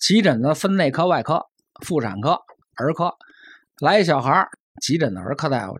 [0.00, 1.40] 急诊的分内科、外科、
[1.84, 2.36] 妇产科、
[2.76, 3.12] 儿科，
[3.80, 4.44] 来一小孩
[4.80, 5.78] 急诊的儿科大夫，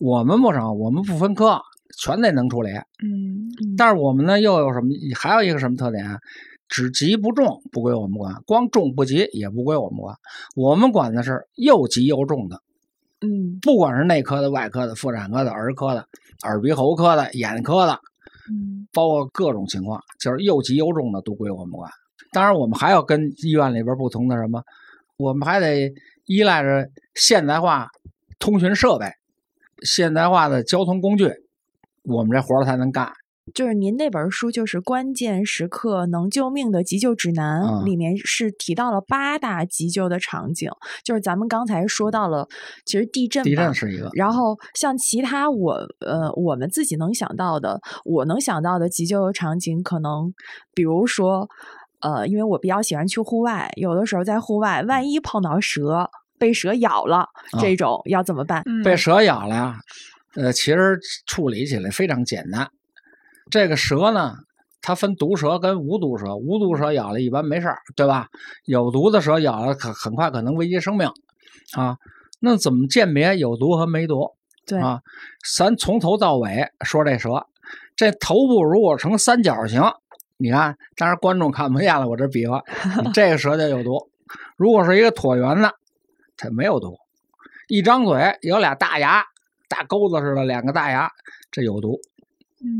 [0.00, 1.60] 我们不成，我们不分科，
[2.00, 2.70] 全得能处理。
[2.70, 4.88] 嗯，但是我们呢又有什么？
[5.16, 6.04] 还有一个什么特点？
[6.68, 10.16] 只急不重不归我们管，光重不急也不归我们管。
[10.54, 12.60] 我们管的是又急又重的，
[13.20, 16.06] 嗯，不管是内科的、外科的、妇产科的、儿科的、
[16.42, 18.00] 耳鼻喉科的、眼科的，
[18.50, 21.90] 嗯，包括各种情况，就是又急又重的都归我们管。
[22.32, 24.62] 当然，我们还要跟医院里边不同的什么，
[25.16, 25.92] 我们还得
[26.26, 27.88] 依赖着现代化
[28.38, 29.06] 通讯设备、
[29.82, 31.30] 现代化的交通工具，
[32.02, 33.10] 我们这活才能干。
[33.54, 40.70] 就是您那本书，就是《关键时刻能救命的急救指南》，里面是提到了八大急救的场景。
[41.04, 42.48] 就是咱们刚才说到了，
[42.84, 44.10] 其实地震，地震是一个。
[44.14, 50.34] 然后像其他我呃我们自己能想到的，我能想到的急救场景，可能
[50.74, 51.48] 比如说
[52.00, 57.28] 呃，因为我比较喜欢去户外，有的时候在户外，万一碰到蛇，被蛇咬了，
[57.60, 58.64] 这种要怎么办？
[58.84, 59.78] 被蛇咬了呀？
[60.34, 62.68] 呃，其实处理起来非常简单。
[63.50, 64.34] 这个蛇呢，
[64.82, 66.34] 它分毒蛇跟无毒蛇。
[66.36, 68.28] 无毒蛇咬了一般没事儿，对吧？
[68.64, 71.08] 有毒的蛇咬了，可很快可能危及生命
[71.76, 71.96] 啊。
[72.40, 74.30] 那怎么鉴别有毒和没毒？
[74.66, 75.00] 对啊，
[75.56, 77.46] 咱从头到尾说这蛇，
[77.94, 79.80] 这头部如果成三角形，
[80.36, 82.62] 你看，当然观众看不见了，我这比划，
[83.14, 84.10] 这个蛇就有毒。
[84.56, 85.72] 如果是一个椭圆的，
[86.36, 86.96] 它没有毒。
[87.68, 89.24] 一张嘴有俩大牙，
[89.68, 91.10] 大钩子似的两个大牙，
[91.50, 92.00] 这有毒。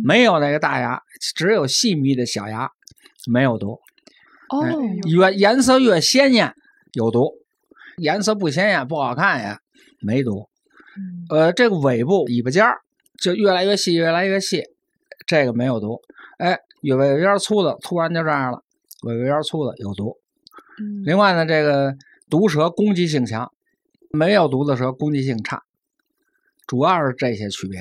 [0.04, 1.02] 没有那个大牙，
[1.34, 2.70] 只有细密的小牙，
[3.26, 3.80] 没有毒。
[4.48, 4.64] 哦，
[5.08, 6.54] 越颜色越鲜艳
[6.92, 7.32] 有毒，
[7.98, 9.58] 颜色不鲜艳不好看呀，
[10.00, 10.48] 没毒。
[11.28, 12.78] 呃，这个尾部尾巴尖儿
[13.20, 14.62] 就越来越细，越来越细，
[15.26, 16.00] 这个没有毒。
[16.38, 18.62] 哎，尾巴尖粗的突然就这样了，
[19.02, 20.16] 尾巴尖粗的有毒。
[21.04, 21.94] 另外呢，这个
[22.30, 23.52] 毒蛇攻击性强，
[24.10, 25.62] 没有毒的蛇攻击性差，
[26.66, 27.80] 主要是这些区别。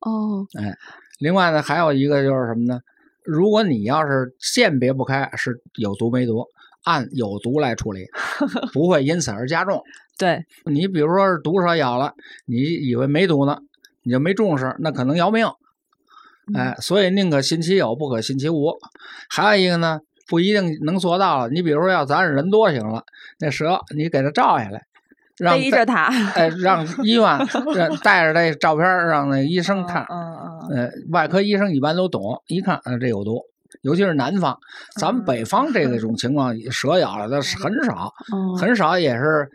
[0.00, 0.76] 哦，哎。
[1.22, 2.80] 另外呢，还有一个就是什么呢？
[3.24, 6.44] 如果你要是鉴别不开是有毒没毒，
[6.82, 8.06] 按有毒来处理，
[8.74, 9.80] 不会因此而加重。
[10.18, 12.12] 对你，比如说是毒蛇咬了，
[12.44, 13.58] 你以为没毒呢，
[14.02, 15.46] 你就没重视，那可能要命。
[16.56, 18.72] 哎，所以宁可信其有，不可信其无。
[19.30, 21.48] 还有一个呢，不一定能做到了。
[21.50, 23.04] 你比如说，要咱人多行了，
[23.38, 24.82] 那蛇你给它照下来。
[25.50, 27.22] 背着他，哎，让医院
[27.74, 30.06] 让带着这照片，让那医生看。
[30.10, 33.40] 嗯外科医生一般都懂，一看，呃，这有毒。
[33.80, 34.56] 尤其是南方，
[34.96, 38.12] 咱们北方这个种情况，蛇咬了的很少，
[38.56, 39.48] 很少，也是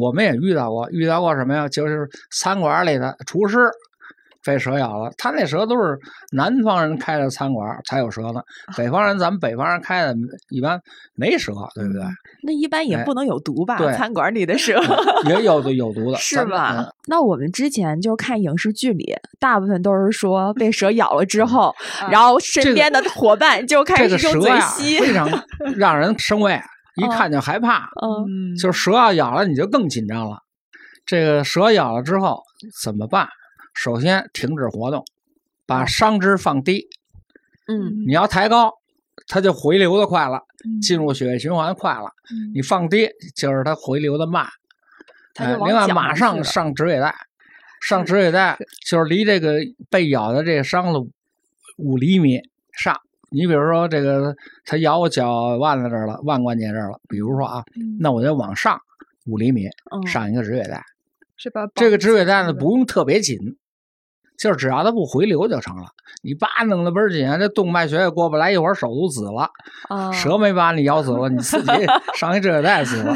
[0.00, 0.88] 我们也遇到过。
[0.90, 1.68] 遇到过什么呀？
[1.68, 3.68] 就是餐馆里的厨师
[4.44, 5.10] 被蛇咬了。
[5.18, 5.98] 他那蛇都是
[6.32, 8.40] 南方人开的餐馆才有蛇呢，
[8.76, 10.14] 北方人咱们北方人开的
[10.50, 10.80] 一般
[11.14, 12.02] 没蛇，对不对？
[12.42, 13.76] 那一般也不能有毒吧？
[13.78, 14.78] 对餐馆里的蛇
[15.26, 16.86] 也有的有毒的， 是吧嗯？
[17.06, 24.98] 那我们之前就看影视剧里，大部分都是说被蛇咬了之后，啊然后身边的伙伴就开始用嘴吸。
[25.00, 25.28] 非常
[25.76, 26.60] 让人生畏，
[26.96, 27.88] 一嗯看就害怕。
[28.02, 30.38] 嗯嗯，就是蛇要咬了，你就更紧张了。
[31.06, 32.42] 这个蛇咬了之后
[32.82, 33.28] 怎么办？
[33.74, 35.04] 首先停止活动，
[35.66, 36.88] 把伤肢放低。
[37.66, 38.72] 嗯你要抬高，
[39.26, 42.12] 它就回流的快了，嗯进入血液循环快了。
[42.30, 44.46] 嗯你放低，就是它回流的慢。
[45.34, 47.14] 它就哎另外，马上上止血带，
[47.80, 48.56] 上止血带
[48.86, 49.58] 就是离这个
[49.90, 51.04] 被咬的这个伤了
[51.76, 52.40] 五厘米
[52.72, 52.96] 上。
[53.30, 57.00] 你比如说这个，它咬我脚腕子这儿了，腕关节这儿了。
[57.08, 58.80] 比如说啊，嗯那我就往上
[59.26, 60.80] 五厘米嗯上一个止血带。
[61.36, 61.66] 是吧？
[61.74, 63.36] 这个止血带呢不用特别紧，
[64.38, 65.84] 就是只要它不回流就成了。
[66.22, 69.50] 你叭弄的倍儿紧，这动脉血也过不来，一会儿手都紫了。
[69.88, 71.70] 啊，蛇没把你咬死了，你自己
[72.16, 73.14] 上一止血带死了。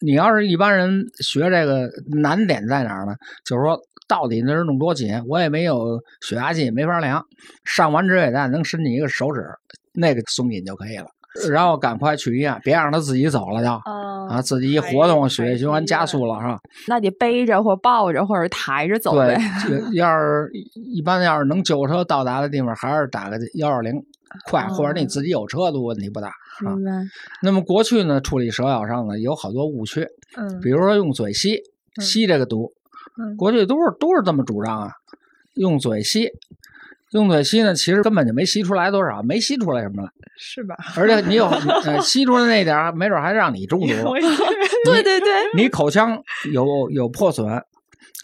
[0.00, 1.88] 你要是一般人学这个
[2.20, 3.14] 难点在哪儿呢？
[3.44, 7.24] 就是说到底那是弄多紧，我也没有血压计，没法量。
[7.64, 9.42] 上完止血带能伸进一个手指，
[9.92, 11.06] 那个松紧就可以了。
[11.50, 16.58] 然后赶快去医院，别让他自己走了就啊啊，自己一活动，血液循环加速了是吧？
[16.86, 24.02] 那得背着或抱着或者抬着走对呗。，对 要是一般要是能救护车到达的地方，还是打个幺二零
[24.46, 26.28] 快，或者你自己有车都问题不大。
[26.28, 26.74] 啊。
[27.42, 31.54] 那么过去呢，处理蛇咬伤呢有好多误区，嗯比如说用嘴吸
[31.98, 32.72] 嗯吸这个毒，
[33.18, 34.90] 嗯过去都是都是这么主张啊，
[35.54, 36.30] 用嘴吸。
[37.12, 40.76] 用嘴吸呢，其实根本就没吸出来多少，没吸出来什么了，是吧？
[40.96, 41.46] 而且你有
[41.84, 43.86] 呃吸出来那点儿，没准还让你中毒
[44.84, 46.20] 对对对，你口腔
[46.52, 47.46] 有有破损，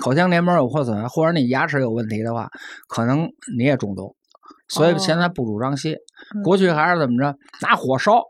[0.02, 2.48] 口腔黏膜有破损，或者你牙齿有问题的话，
[2.88, 4.14] 可能你也中毒。
[4.68, 5.92] 所以现在不主张吸。
[6.34, 8.22] 嗯过去还是怎么着，拿火烧，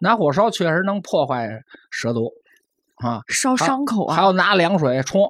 [0.00, 1.48] 拿火烧确实能破坏
[1.90, 2.30] 蛇毒
[2.96, 3.20] 啊。
[3.28, 5.22] 烧伤口啊，还有拿凉水冲，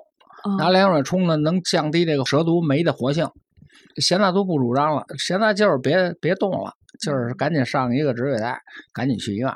[0.43, 3.29] 啊拿凉水冲呢，能降低这个蛇毒酶的活性。
[4.01, 8.61] 现在都不主张了，现在就是别别动了，就是赶紧上一个止血带，
[8.93, 9.49] 赶紧去医院。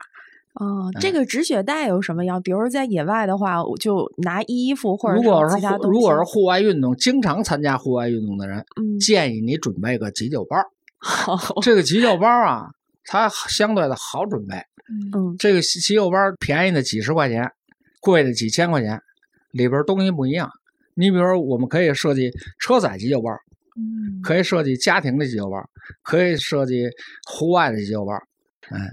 [0.54, 2.42] 哦，这个止血带有什么样？
[2.42, 5.56] 比如说在野外的话，我就拿衣服或者如果是。
[5.56, 10.56] 户如果是户外运动，经常参加户外运动的人，嗯，建议你准备个急救包。
[10.98, 12.66] 好， 这个急救包啊，
[13.06, 14.56] 它相对的好准备。
[15.14, 17.50] 嗯这个急救包便宜的几十块钱，
[18.00, 19.00] 贵的几千块钱，
[19.52, 20.50] 里边东西不一样。
[20.94, 23.51] 你比如说，我们可以设计车载急救包，嗯
[24.22, 25.58] 可以设计家庭的急救包，
[26.02, 26.88] 可以设计
[27.28, 28.12] 户外的急救包。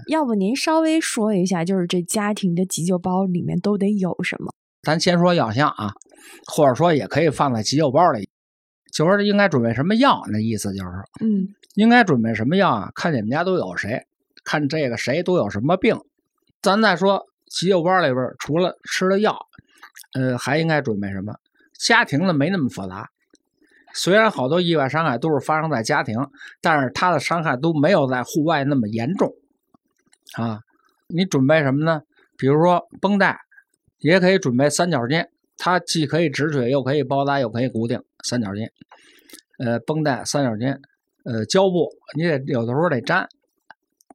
[0.08, 4.52] 要不您稍微说一下，就是这家庭的急救包里面都得有什么？
[4.82, 5.92] 咱先说药箱啊，
[6.46, 8.28] 或者说也可以放在急救包里，
[8.92, 10.90] 就说应该准备什么药，那意思就是
[11.24, 12.90] 嗯应该准备什么药啊？
[12.94, 14.02] 看你们家都有谁，
[14.44, 15.96] 看这个谁都有什么病。
[16.62, 19.38] 咱再说急救包里边除了吃的药，
[20.14, 21.32] 呃，还应该准备什么？
[21.78, 23.08] 家庭的没那么复杂。
[23.94, 26.16] 虽然好多意外伤害都是发生在家庭，
[26.60, 29.32] 但是它的伤害都没有在户外那么严重
[30.34, 30.60] 啊。
[31.08, 32.02] 你准备什么呢？
[32.36, 33.38] 比如说绷带，
[33.98, 35.26] 也可以准备三角巾，
[35.58, 38.00] 它既可以止血，又可以包扎，又可以固定。
[38.24, 38.68] 三角巾，
[39.58, 40.78] 呃，绷带、三角巾，
[41.24, 43.18] 呃，胶布，你得有的时候得粘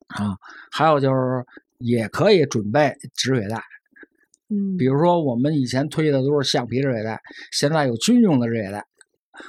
[0.07, 0.37] 啊。
[0.71, 1.45] 还有就是
[1.79, 3.61] 也可以准备止血带，
[4.49, 7.19] 嗯，比如说我们以前推的都是橡皮止血带，
[7.51, 8.85] 现在有军用的止血带，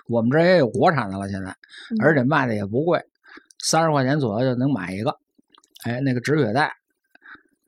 [0.08, 1.56] 我们这也有国产的了，现在，
[2.00, 3.02] 而且卖的也不贵，
[3.62, 5.16] 三十块钱左右就能买一个。
[5.84, 6.72] 哎，那个止血带，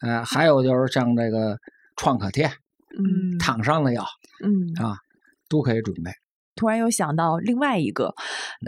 [0.01, 1.59] 呃，还有就是像这个
[1.97, 4.05] 创可贴、嗯烫伤的药
[4.43, 4.97] 嗯，啊，
[5.49, 6.11] 都可以准备。
[6.59, 8.12] 突然又想到另外一个，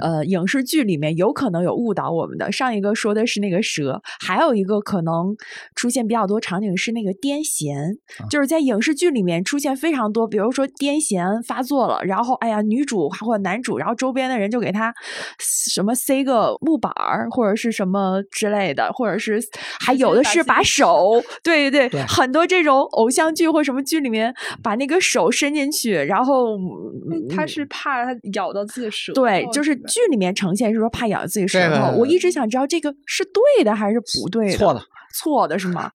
[0.00, 2.53] 呃，影视剧里面有可能有误导我们的。
[2.53, 5.35] 上一个说的是那个蛇，还有一个可能
[5.74, 7.98] 出现比较多场景是那个癫痫，
[8.31, 14.92] 就是在影视剧里面出现非常多，比如说癫痫发作了，然后哎呀，女主或者男主，然后周边的人就给他
[15.38, 19.40] 什么塞个木板儿或者是什么之类的，或者是
[19.81, 31.92] 还有的是把手，对对对很多这种偶像剧或什么剧里面把那个手伸进去，然后嗯他是怕它咬到自己舌头，对，就是剧里面呈现是说怕咬到自己舌这头。
[31.92, 34.56] 个我一直想知道这个是对的还是不对的？
[34.56, 34.81] 错的。
[35.12, 35.90] 错的是吗？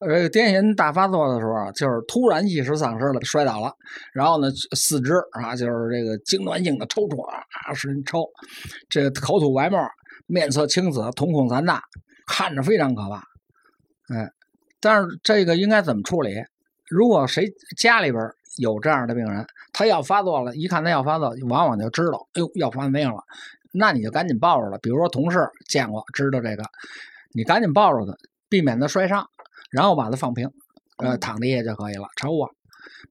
[0.00, 3.72] 呃，癫痫大发作的时候啊，就是突然意识丧失了，摔倒了，
[4.12, 8.26] 然后呢，四肢啊，就是这个痉挛性的抽搐啊，啊使劲抽，
[8.90, 9.78] 这个口吐白沫，
[10.26, 11.80] 面色青紫，瞳孔散大，
[12.26, 13.16] 看着非常可怕。
[14.14, 14.28] 哎，
[14.80, 16.34] 但是这个应该怎么处理？
[16.90, 17.48] 如果谁
[17.78, 18.22] 家里边
[18.58, 23.22] 有这样的病人，他要发作了，一看他要发作，往往就知道，哎呦要犯病了，
[23.72, 24.78] 那你就赶紧抱着了。
[24.78, 26.64] 比如说同事见过，知道这个，
[27.32, 28.16] 你赶紧抱着他，
[28.48, 29.26] 避免他摔伤，
[29.70, 30.50] 然后把他放平，
[30.98, 32.50] 呃，躺地下就可以了，抽啊，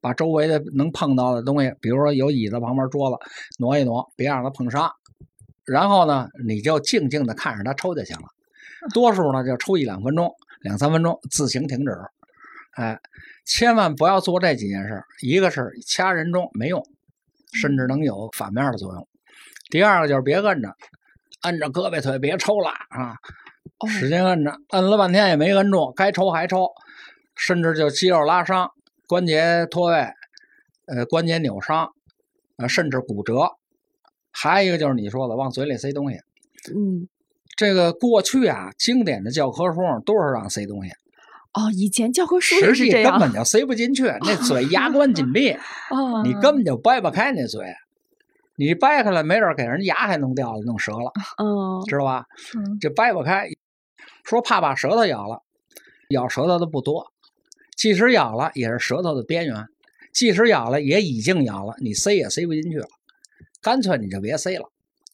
[0.02, 3.18] 把周围的能碰到的东西，比如说有椅子旁边桌子，
[3.58, 4.92] 挪一挪，别让他碰伤。
[5.66, 8.24] 然后呢，你就静静的看着他抽就行了。
[8.94, 10.32] 多数呢就抽一两分钟、
[10.62, 11.98] 两三分钟，自行停止。
[12.78, 13.00] 哎，
[13.46, 15.04] 千万不要做这几件事。
[15.22, 16.82] 一个是掐人中没用，
[17.54, 19.08] 甚至能有反面的作用。
[19.70, 20.76] 第二个就是别摁着，
[21.44, 23.16] 摁着胳膊腿别抽了啊，
[23.88, 26.68] 使劲摁着，摁了半天也没摁住，该抽还抽，
[27.36, 28.70] 甚至就肌肉拉伤、
[29.08, 30.08] 关节脱位、
[30.88, 31.90] 呃关节扭伤，
[32.58, 33.50] 呃甚至骨折。
[34.32, 36.18] 还有一个就是你说的往嘴里塞东西。
[36.74, 37.10] 嗯，
[37.58, 40.92] 这个过去啊，经典的教科书上都是让塞东西。
[41.54, 43.20] 哦，以前教科书实际也是这样。
[43.20, 45.52] 根本就塞不进去，那嘴牙关紧闭，
[45.92, 47.66] 哦，你根本就掰不开那嘴。
[48.58, 52.26] 你掰开了，没准给人牙还弄掉了，弄折了，嗯知道吧？
[52.56, 53.48] 嗯这掰不开，
[54.24, 55.42] 说怕把舌头咬了，
[56.10, 57.12] 咬舌头的不多，
[57.76, 59.66] 即使咬了也是舌头的边缘，
[60.14, 62.88] 即使咬了也已经咬了，你塞也塞不进去了，
[63.62, 64.70] 干脆你就别塞了，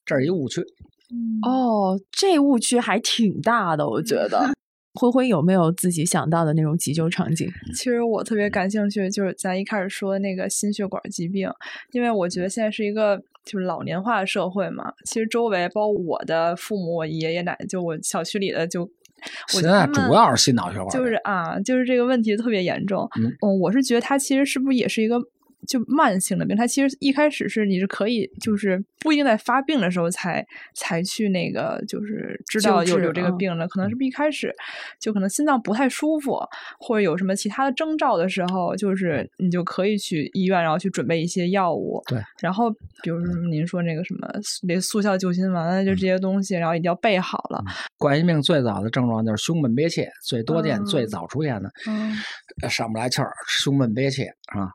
[0.05, 0.61] 这是一误区。
[1.09, 4.51] 嗯哦，这误区还挺大的，我觉得。
[4.97, 7.47] 灰灰有没有自己想到的那种急救场景？
[7.75, 11.49] 其实我特别感兴趣，就是咱一开始说的那个心血管疾病，
[11.91, 14.91] 因为我觉得现在是一个就是老年化的社会嘛。
[15.05, 23.07] 其实周围包括我的父母、我爷爷奶奶，就我小区里的，就我现在主要是心脑血管，就是啊，就是这个问题特别严重。
[23.19, 25.19] 嗯嗯，我是觉得它其实是不是也是一个
[25.67, 26.55] 就慢性的病？
[26.55, 34.53] 它其实一开始是你是可以，就是不一定在发病的时候才才去那个，就是知道救治有有这个嗯病的，可能是不一开始
[34.99, 36.39] 就可能心脏不太舒服，
[36.79, 42.01] 或者有什么其他的征兆的时候，就是你就可以去医院，然后去准备一些药物。
[42.07, 42.69] 对，然后
[43.01, 44.27] 比如说您说那个什么
[44.63, 47.63] 那速效救心丸啊，就这些东西，然后一定要备好了。
[47.97, 52.15] 冠心病最早的症状就是胸闷憋气，最多见、最嗯早出现的，嗯
[52.61, 54.69] 呃上不来气儿，胸闷憋气啊，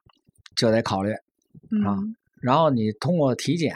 [0.57, 1.13] 就得考虑。
[1.85, 3.73] 啊嗯然后你通过体检，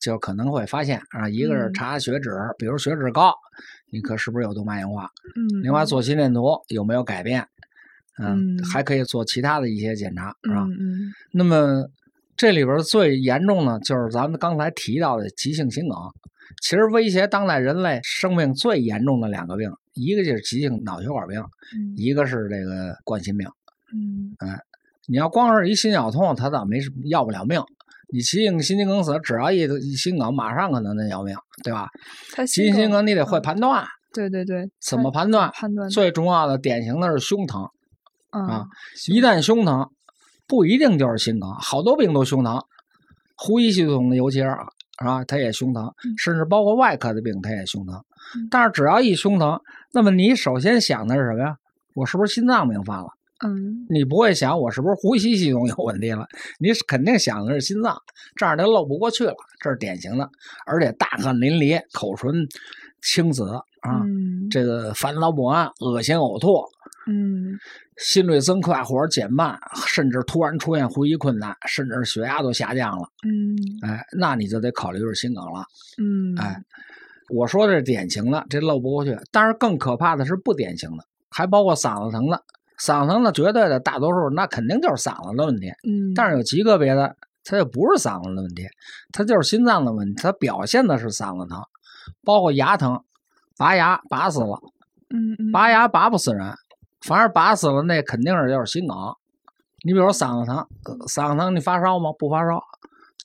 [0.00, 3.32] 就可能会发现啊，一个是嗯查血脂，比如血脂高，
[3.92, 5.08] 你可是不是有动脉硬化？
[5.36, 7.46] 嗯，另外做心电图有没有改变？
[8.18, 10.66] 嗯，嗯还可以做其他的一些检查，是吧？
[11.30, 11.88] 那么
[12.36, 15.96] 这里边最严重的就是咱们刚才提到的急性心梗。
[16.60, 23.46] 其实威胁当代人类生命最严重的两个病，一个就是急性脑血管病，嗯一个是这个冠心病。
[23.92, 24.34] 嗯
[25.10, 27.60] 你要光是一心绞痛，他倒没什要不了命。
[28.12, 31.34] 你急性心肌梗死，只要一一心梗，马上可能能要命，
[31.64, 31.88] 对吧？
[32.32, 35.50] 他急性心梗你得会嗯判断，对对对，怎么判断？
[35.52, 37.62] 判断最重要的典型的是胸疼，
[38.30, 38.66] 啊啊
[39.08, 39.88] 一旦胸疼，
[40.46, 42.60] 不一定就是心梗，好多病都胸疼，
[43.36, 44.46] 呼吸系统的尤其是
[44.98, 47.96] 啊，它也胸疼，嗯甚至包括外科的病它也胸疼
[48.36, 48.48] 嗯。
[48.50, 49.60] 但是只要一胸疼，
[49.92, 51.56] 那么你首先想的是什么呀？
[51.94, 53.06] 我是不是心脏病犯了？
[53.44, 53.86] 嗯。
[53.88, 56.26] 你不会想我是不是呼吸系统有问题了，
[56.58, 57.96] 你是肯定想的是心脏，
[58.36, 60.30] 这样就漏不过去了，这是典型的，
[60.66, 62.46] 而且大汗淋漓、口唇
[63.02, 63.48] 青紫
[63.80, 64.48] 啊，嗯。
[64.50, 66.64] 这个烦恼不安、恶心呕吐，
[67.06, 67.58] 嗯。
[67.96, 73.56] 心率增快或者减慢，甚至突然出现呼吸困难，甚至血压都下降了，嗯。
[73.88, 75.64] 哎，那你就得考虑是心梗了。
[75.98, 76.34] 嗯。
[76.38, 76.62] 哎
[77.32, 82.42] 我说的是典型的，这漏不过去，但是更可怕的是不典型的，还包括嗓子疼的。
[82.80, 85.68] 嗓子疼的绝对的大多数，那肯定就是嗓子的问题。
[85.86, 87.14] 嗯，但是有极个别的，
[87.44, 88.66] 它就不是嗓子的问题，
[89.12, 91.62] 它就是心脏的问题，它表现的是嗓子疼，
[92.24, 93.02] 包括牙疼，
[93.58, 94.58] 拔牙拔死了，
[95.10, 96.54] 嗯嗯拔牙拔不死人，
[97.00, 98.96] 反而拔死了那肯定是就是心梗。
[99.82, 102.12] 你比如说嗓子疼，呃嗓子疼你发烧吗？
[102.18, 102.62] 不发烧，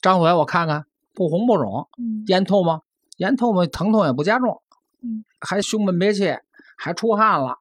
[0.02, 2.82] 张嘴我看看，不红不肿，嗯咽痛吗？
[3.18, 3.66] 咽痛吗？
[3.68, 4.62] 疼痛也不加重，
[5.02, 6.38] 嗯，还胸闷憋气，
[6.78, 7.60] 还出汗了，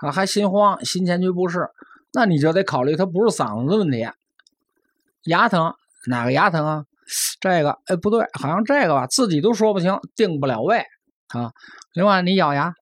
[0.00, 1.68] 啊，还心慌、心前区不适，
[2.12, 4.08] 那你就得考虑它不是嗓子的问题。
[5.24, 5.74] 牙疼
[6.06, 6.84] 哪个牙疼啊？
[7.40, 10.78] 这个哎不对，好像这个吧，自己都说不清，定不了位
[11.28, 11.52] 啊。
[11.92, 12.72] 另外你咬牙，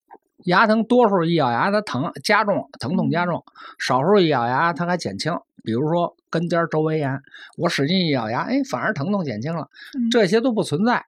[0.44, 3.40] 牙疼多数一咬牙它疼加重，疼痛加重；
[3.78, 5.32] 少数一咬牙它还减轻。
[5.64, 7.20] 比如说根尖周围炎，
[7.56, 11.04] 我使劲一咬牙，哎，反而疼痛减轻了，嗯这些都不存在，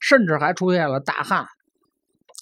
[0.00, 1.46] 甚至还出现了大汗、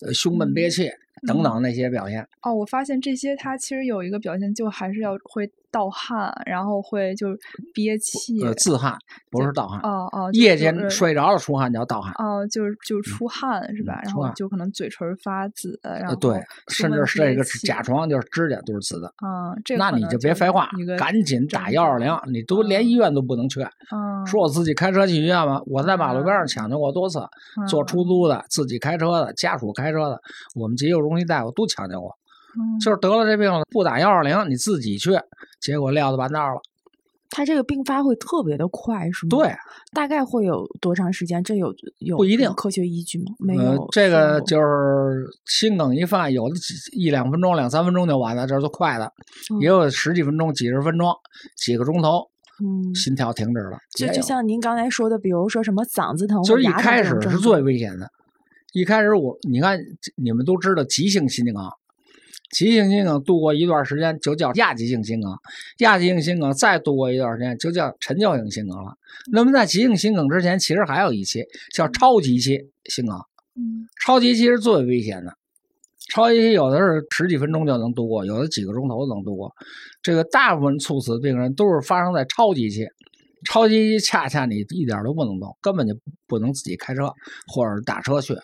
[0.04, 0.90] 呃胸闷憋气
[1.26, 2.26] 等等那些表现。
[2.42, 7.38] 哦，我发现这些它其实有一个表现，就还是要会盗汗，然后会就是
[7.74, 8.40] 憋气。
[8.44, 8.96] 呃，自汗
[9.30, 9.80] 不是盗汗。
[9.80, 10.30] 哦哦。
[10.34, 12.12] 夜间睡着了出汗叫盗汗。
[12.18, 14.00] 哦，就是就出汗是吧？
[14.04, 19.12] 然后就可能嘴唇发紫，然后对，甚至是这个甲床就是指甲都是紫的。
[19.26, 20.68] 嗯，那你就别废话，
[20.98, 23.62] 赶紧打幺二零，你都连医院都不能去。
[23.62, 24.26] 嗯。
[24.26, 25.60] 说我自己开车去医院吗？
[25.66, 27.18] 我在马路边上抢救过多次，
[27.66, 30.20] 坐出租的、自己开车的、家属开车的，
[30.54, 32.14] 我们急救中心大夫都抢救过。
[32.80, 35.10] 就是得了这病了，不打幺二零，你自己去，
[35.60, 36.60] 结果撂到半道了。
[37.34, 39.30] 他这个病发会特别的快，是吗？
[39.30, 39.54] 对，
[39.94, 41.42] 大概会有多长时间？
[41.42, 43.32] 这有有不一定科学依据吗？
[43.38, 43.88] 没有。
[43.90, 46.54] 这个就是心梗一犯，有的
[46.92, 49.06] 一两分钟、两三分钟就完了，这是快的；
[49.62, 51.10] 也有十几分钟、几十分钟、
[51.56, 52.18] 几个钟头，
[52.62, 53.78] 嗯，心跳停止了。
[53.96, 58.06] 就就像您刚才说的，比如说什么嗓子疼，就是一开始是最危险的。
[58.74, 59.78] 一开始我你看，
[60.16, 61.62] 你们都知道急性心肌梗。
[62.52, 65.32] 急性心梗度过一段时间就叫亚急性心梗，
[65.78, 68.96] 亚急性心梗再度过一段时间就叫陈旧性心梗了。
[69.32, 71.42] 那么在急性心梗之前，其实还有一期
[71.72, 73.16] 叫超级期心梗。
[73.56, 75.34] 嗯，超级期是最危险的，
[76.10, 79.52] 超级期有的是十几分钟就能度过，有的几个钟头能度过。
[80.02, 82.86] 这个大部分猝死病人都是发生在超级期，
[83.48, 85.94] 超级期恰恰你一点都不能动，根本就
[86.26, 87.10] 不能自己开车
[87.46, 88.34] 或者打车去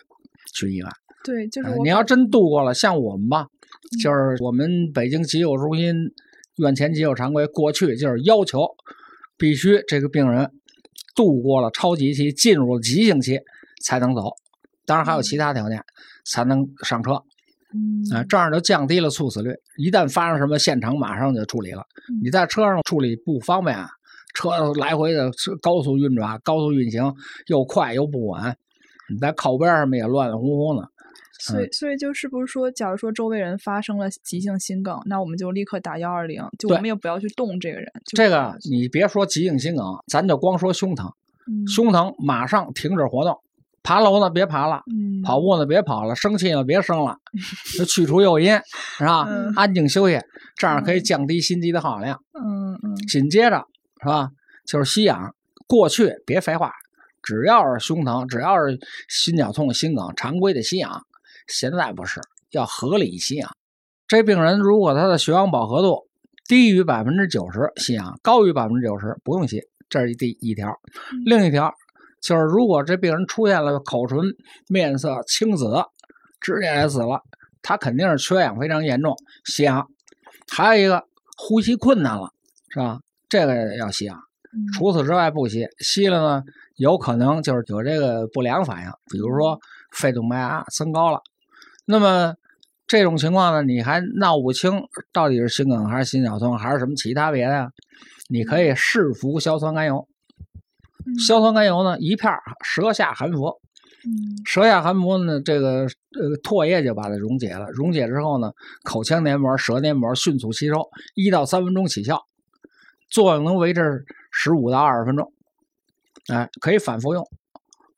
[0.53, 0.87] 去医院。
[1.23, 3.47] 对，就是你要真度过了，像我们吧。
[4.01, 5.93] 就是我们北京急救中心
[6.57, 8.67] 院前急救常规，过去就是要求
[9.37, 10.51] 必须这个病人
[11.15, 13.39] 度过了超级期，进入了急性期
[13.83, 14.31] 才能走。
[14.85, 15.81] 当然还有其他条件
[16.25, 17.23] 才能上车。
[18.11, 19.51] 啊，这样就降低了猝死率。
[19.77, 21.83] 一旦发生什么，现场马上就处理了。
[22.23, 23.87] 你在车上处理不方便啊，
[24.33, 25.31] 车来回的
[25.61, 27.13] 高速运转、高速运行
[27.45, 28.41] 又快又不稳，
[29.13, 30.89] 你在靠边上面也乱乱哄哄的。
[31.39, 37.89] 所以，所以就是不是说，假如说周围人发生了急性心梗，那我们就立刻打幺二零，就我们也不要去动这个人。
[38.15, 41.09] 这个你别说急性心梗，咱就光说胸疼，
[41.67, 43.37] 胸疼马上停止活动，
[43.81, 44.83] 爬楼呢别爬了，
[45.23, 47.17] 跑步呢别跑了，生气呢别生了，
[47.77, 48.53] 就去除诱因，
[48.99, 49.27] 是吧？
[49.55, 50.19] 安静休息，
[50.57, 52.19] 这样可以降低心肌的耗氧量。
[52.33, 52.95] 嗯嗯。
[53.07, 53.63] 紧接着
[54.01, 54.29] 是吧？
[54.67, 55.33] 就是吸氧，
[55.67, 56.71] 过去别废话，
[57.23, 58.77] 只要是胸疼，只要是
[59.07, 61.01] 心绞痛、心梗，常规的吸氧。
[61.49, 62.21] 现在不是
[62.51, 63.49] 要合理吸氧，
[64.07, 66.07] 这病人如果他的血氧饱和度
[66.47, 69.61] 低于百分之九十，吸氧；高于百分之九十，不用吸。
[69.89, 70.71] 这是第一条。
[71.25, 71.73] 另一条
[72.21, 74.19] 就是，如果这病人出现了口唇
[74.67, 75.83] 面色青紫，
[76.39, 77.21] 直接也死了，
[77.61, 79.87] 他肯定是缺氧非常严重，吸氧。
[80.51, 81.03] 还有一个
[81.37, 82.29] 呼吸困难了，
[82.69, 82.99] 是吧？
[83.27, 84.19] 这个要吸氧。
[84.73, 86.43] 除此之外不吸，吸了呢，
[86.77, 89.59] 有可能就是有这个不良反应，比如说
[89.95, 91.21] 肺动脉压增高了。
[91.91, 92.35] 那么
[92.85, 97.71] 这种情况呢，你还闹不清到底是心梗还是心绞痛还是什么其他别的呀？
[98.29, 100.07] 你可以试服硝酸甘油。
[101.17, 102.31] 硝酸甘油呢，一片
[102.63, 103.59] 舌下含服。
[104.45, 107.65] 舌下含服呢，这个呃唾液就把它溶解了。
[107.71, 108.51] 溶解之后呢，
[108.83, 112.21] 口腔黏膜、舌黏膜迅速吸收，一到三分钟起效，
[113.09, 115.33] 作用能维持十五到二十分钟。
[116.31, 117.27] 哎，可以反复用。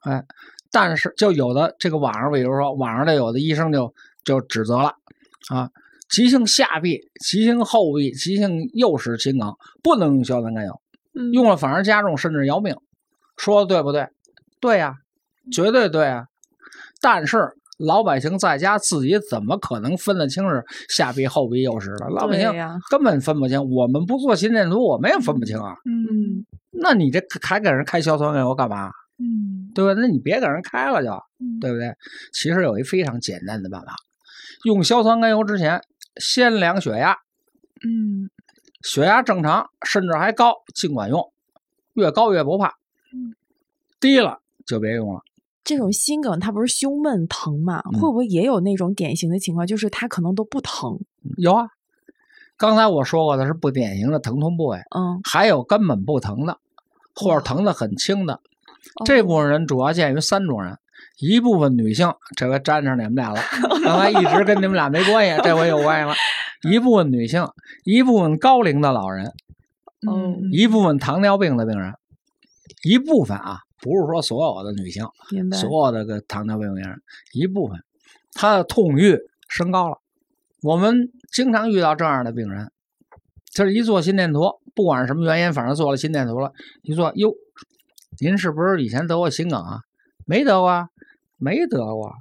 [0.05, 0.23] 哎。
[0.71, 3.93] 但是，就有的这个网上，比如说网上的有的医生就
[4.23, 4.93] 就指责了
[5.49, 5.69] 啊，
[6.09, 9.53] 急性下臂、急性后臂、急性右室心梗
[9.83, 10.81] 不能用硝酸甘油，
[11.33, 12.75] 用了反而加重甚至要命，
[13.35, 14.07] 说的对不对？
[14.59, 14.95] 对呀，
[15.51, 16.25] 绝对对啊。
[17.01, 22.07] 但是老百姓在家自己怎么可能分得清是下臂、后壁、右室的？
[22.09, 22.49] 老百姓
[22.89, 23.59] 根本分不清。
[23.71, 25.75] 我们不做心电图，我们也分不清啊。
[25.85, 28.91] 嗯，那你这还给人开硝酸甘油干嘛？
[29.17, 29.93] 嗯，对吧？
[29.99, 31.09] 那你别给人开了，就
[31.59, 31.95] 对不对？
[32.33, 33.95] 其实有一非常简单的办法，
[34.65, 35.81] 用硝酸甘油之前
[36.17, 37.17] 先量血压。
[37.83, 38.29] 嗯，
[38.83, 41.31] 血压正常甚至还高，尽管用，
[41.93, 42.75] 越高越不怕。
[43.13, 43.35] 嗯
[43.99, 45.21] 低了就别用了。
[45.63, 47.81] 这种心梗它不是胸闷疼吗？
[47.93, 50.99] 会不会也有那种典型的情况，就是它可能都不疼？
[51.37, 51.67] 有啊，
[52.57, 54.79] 刚才我说过的是不典型的疼痛部位。
[54.95, 56.57] 嗯，还有根本不疼的，
[57.15, 58.41] 或者疼的很轻的。
[59.05, 60.77] 这部分人主要见于三种人：
[61.19, 63.41] 一部分女性，这回沾上你们俩了，
[63.83, 66.15] 刚才一直跟你们俩没关系，这回有关系了。
[66.71, 67.47] 一部分女性，
[67.83, 69.31] 一部分高龄的老人，
[70.07, 71.93] 嗯，一部分糖尿病的病人，
[72.83, 75.03] 一部分啊，不是说所有的女性，
[75.51, 77.01] 所有的个糖尿病病人，
[77.33, 77.79] 一部分，
[78.33, 79.17] 他的痛欲
[79.49, 79.97] 升高了。
[80.61, 82.71] 我们经常遇到这样的病人，
[83.51, 86.51] 就是一做心电图，不管是什么原因，反正做了心电图了，
[86.83, 87.33] 一做哟。
[88.19, 89.81] 您是不是以前得过心梗啊？
[90.25, 90.89] 没得过，
[91.37, 92.13] 没得过。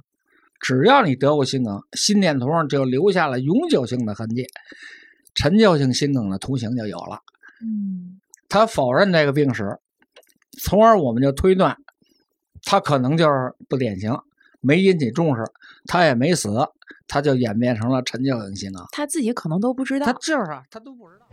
[0.59, 4.45] 只要你得过心梗，心电图上就留下了永久性的痕迹。
[5.33, 7.19] 陈旧性心梗的图形就有了。
[7.61, 8.19] 嗯，
[8.49, 9.79] 他否认这个病史，
[10.59, 11.77] 从而我们就推断，
[12.63, 14.17] 他可能就是不典型，
[14.59, 15.43] 没引起重视，
[15.85, 16.49] 他也没死，
[17.07, 18.83] 他就演变成了陈旧性心梗。
[18.91, 20.05] 他自己可能都不知道。
[20.05, 21.27] 他就是啊，他都不知道。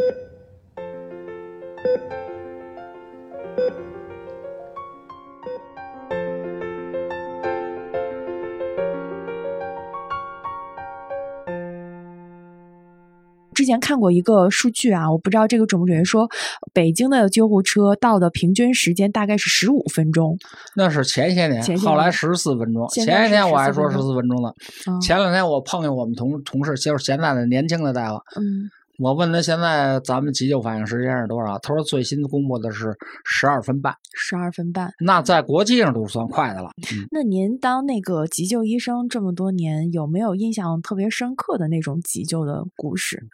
[13.58, 16.28] 之前看过一个数据啊，我不知道这个准不准确，说
[16.72, 20.38] 北京的救护车到的平均时间大概是十五分钟。
[20.76, 22.86] 那是前些年，前些后来十四分钟。
[22.86, 24.52] 前些天我还说十四分钟呢。
[24.86, 31.58] 嗯前两天我碰见我们同同事，就是现在的年轻的大夫，嗯，我问他现在咱们急救反应时间是多少？
[31.58, 34.92] 他说最新公布的是十二分半，十二分半。
[35.04, 36.70] 那在国际上都算快的了。
[36.92, 43.26] 嗯，那您当那个急救医生这么多年，有没有印象特别深刻的那种急救的故事？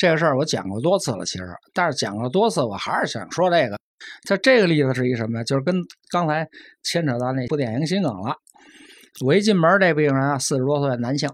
[0.00, 1.44] 这个事儿我讲过多次了，其实，
[1.74, 3.78] 但是讲了多次，我还是想说这个。
[4.26, 5.44] 就这个例子是一什么呀？
[5.44, 5.76] 就是跟
[6.10, 6.48] 刚才
[6.82, 8.34] 牵扯到那不典型心梗了。
[9.22, 11.28] 我一进门，这病人啊，四十多岁男性，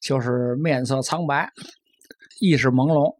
[0.00, 1.50] 就是面色苍白，
[2.40, 3.16] 意识朦胧。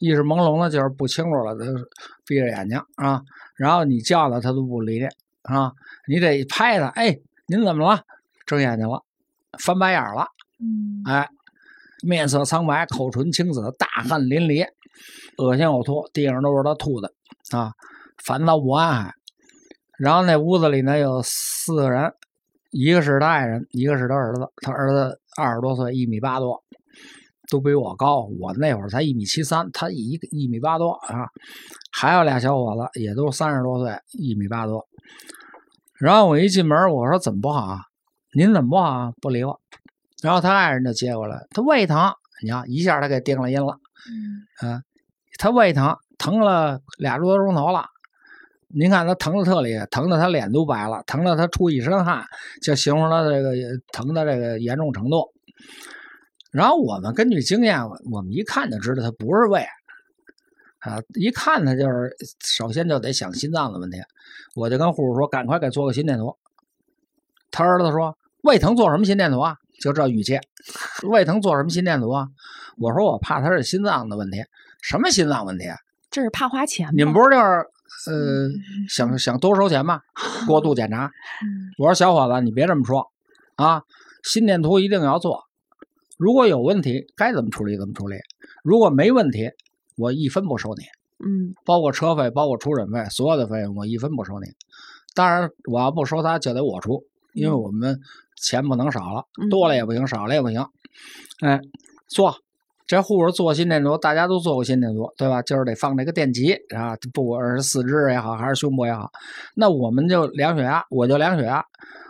[0.00, 1.64] 意识朦胧呢，就是不清楚了，他
[2.26, 3.22] 闭着眼睛啊。
[3.56, 5.06] 然后你叫他，他都不理你
[5.44, 5.72] 啊。
[6.06, 7.16] 你得拍他，哎，
[7.46, 8.02] 您怎么了？
[8.44, 9.02] 睁眼睛了，
[9.58, 10.26] 翻白眼儿了，
[10.60, 11.26] 嗯，哎，
[12.04, 14.66] 面色苍白，口唇青紫，大汗淋漓，
[15.38, 17.10] 恶心呕吐，地上都是他吐的
[17.50, 17.72] 啊，
[18.22, 19.10] 烦躁不安。
[19.98, 22.12] 然后那屋子里呢有四个人，
[22.72, 26.62] 一个是他爱人，一个是他儿子，他儿子二十多岁，一米八多，
[27.50, 28.28] 都比我高。
[28.40, 31.26] 我那会儿才一米七三，他一一米八多啊。
[31.92, 34.84] 还有俩小伙子，也都三十多岁，一米八多。
[36.00, 37.78] 然后我一进门，我说怎么不好啊？
[38.36, 39.12] 您怎么不好啊？
[39.22, 39.60] 不理我。
[40.24, 42.10] 然后他爱人就接过来，他胃疼，
[42.42, 43.78] 你看一下他给定了音了。
[44.08, 44.80] 嗯，啊，
[45.38, 47.84] 他胃疼，疼了俩多钟头了。
[48.68, 52.24] 您看他疼的特厉害，疼的他脸都白了，疼的他出一身汗，
[52.62, 53.52] 就形容他这个
[53.92, 55.30] 疼的这个严重程度。
[56.50, 57.78] 然后我们根据经验，
[58.10, 59.60] 我们一看就知道他不是胃，
[60.78, 63.98] 啊，一看他就是首先就得想心脏的问题。
[64.54, 66.34] 我就跟护士说，赶快给做个心电图。
[67.50, 69.58] 他儿子说，胃疼做什么心电图啊？
[69.84, 70.38] 就这语气，
[71.02, 72.26] 胃疼做什么心电图啊？
[72.78, 74.42] 我说我怕他是心脏的问题，
[74.80, 75.76] 什么心脏问题啊？
[76.10, 76.92] 这是怕花钱吗？
[76.96, 77.44] 你们不是就是
[78.10, 78.48] 呃
[78.88, 80.00] 想想多收钱吗？
[80.48, 81.04] 过度检查。
[81.42, 83.12] 嗯我说小伙子，你别这么说
[83.56, 83.82] 啊，
[84.22, 85.44] 心电图一定要做。
[86.16, 88.16] 如果有问题，该怎么处理怎么处理。
[88.62, 89.50] 如果没问题，
[89.96, 90.84] 我一分不收你，
[91.26, 94.46] 嗯包括车费，包括出诊费，所有的费用我一分不收你。
[95.14, 97.04] 当然，我要不收他，就得我出，
[97.34, 98.00] 因为我们
[98.44, 100.64] 钱不能少了，嗯多了也不行，少了也不行。
[101.40, 101.60] 哎，
[102.08, 102.36] 做。
[102.86, 105.40] 这护士做心电图，大家都做过心电图，对吧？
[105.40, 109.10] 就是得放这个电极啊，不管是四肢也好，还是胸部也好。
[109.54, 111.64] 那我们就量血压，我就量血压，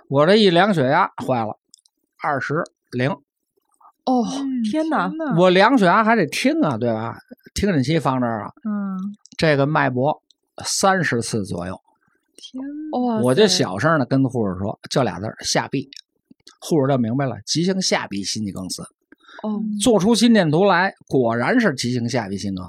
[0.09, 1.57] 我这一量血压坏了，
[2.21, 5.07] 二十零，哦，嗯天哪！
[5.07, 7.19] 呐，我量血压还得听啊，对吧？
[7.55, 8.99] 听诊器放这儿啊，嗯，
[9.39, 10.21] 这个脉搏
[10.65, 11.81] 三十次左右，
[12.37, 12.61] 天
[12.91, 15.89] 呐，哇我就小声的跟护士说，就俩字儿下闭，
[16.61, 18.83] 护士就明白了，急性下闭心肌梗死。
[19.43, 22.65] 哦，做出心电图来，果然是急性下壁心梗。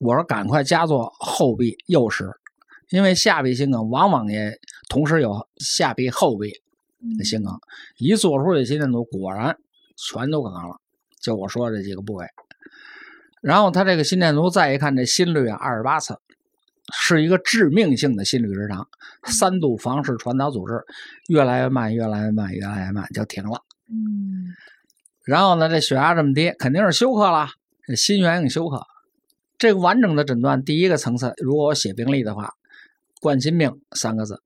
[0.00, 2.30] 我说赶快加做后壁右室，
[2.90, 4.58] 因为下壁心梗往往也
[4.88, 6.50] 同时有下壁后壁
[7.18, 7.52] 的心梗。
[7.98, 9.56] 一做出这心电图，果然
[9.96, 10.76] 全都可能了，
[11.20, 12.26] 就我说的这几个部位。
[13.42, 16.14] 然后他这个心电图再一看，这心率啊二十八次，
[16.92, 18.86] 是一个致命性的心律失常，
[19.24, 20.74] 三度房室传导阻滞，
[21.28, 23.62] 越来越慢，越来越慢，越来越慢，就停了。
[23.88, 24.54] 嗯
[25.24, 27.48] 然后呢，这血压这么低，肯定是休克了，
[27.96, 28.82] 心源性休克。
[29.56, 32.52] 这个完整的诊断，第一个层次，如果我写病历的话，
[33.22, 34.42] 冠心病三个字，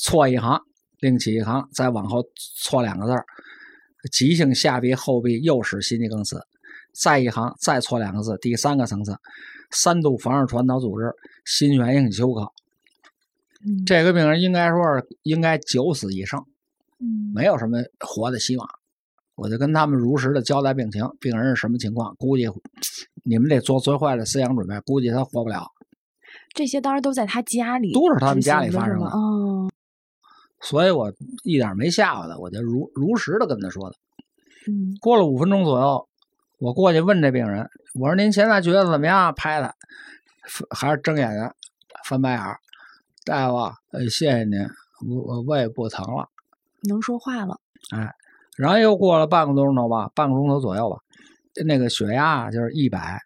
[0.00, 0.58] 错一行，
[1.00, 2.24] 另起一行，再往后
[2.62, 3.26] 错两个字儿，
[4.10, 6.40] 急性下臂后壁右室心肌梗死，
[6.94, 9.14] 再一行再错两个字，第三个层次，
[9.70, 11.12] 三度房室传导阻滞，
[11.48, 12.52] 心源性休克。
[13.64, 16.38] 嗯这个病人应该说是应该九死一生。
[17.00, 18.68] 嗯，没有什么活的希望。
[19.34, 22.48] 我就跟他们如实的交代病情，病人是什么情况，估计
[23.24, 25.64] 你们得做最坏的思想准备，估计他活不了。
[26.54, 29.70] 这些当然都在他家里，都是他们家里发生的哦，
[30.60, 31.12] 所以我
[31.44, 33.96] 一点没吓唬他，我就如如实的跟他说的。
[34.66, 36.08] 嗯过了五分钟左右，
[36.58, 39.32] 我过去问这病人，我说您现在觉得怎么样？
[39.36, 39.72] 拍他，
[40.70, 41.50] 还是睁眼睛
[42.04, 42.58] 翻白眼儿。
[43.24, 43.56] 大夫，
[43.90, 44.58] 呃，谢谢您，
[45.06, 46.28] 我我胃不疼了。
[46.88, 48.14] 能说话了，哎
[48.56, 50.96] 然后又过了半个多钟头吧，半个钟头左右吧，
[51.64, 53.20] 那个血压啊就是一百，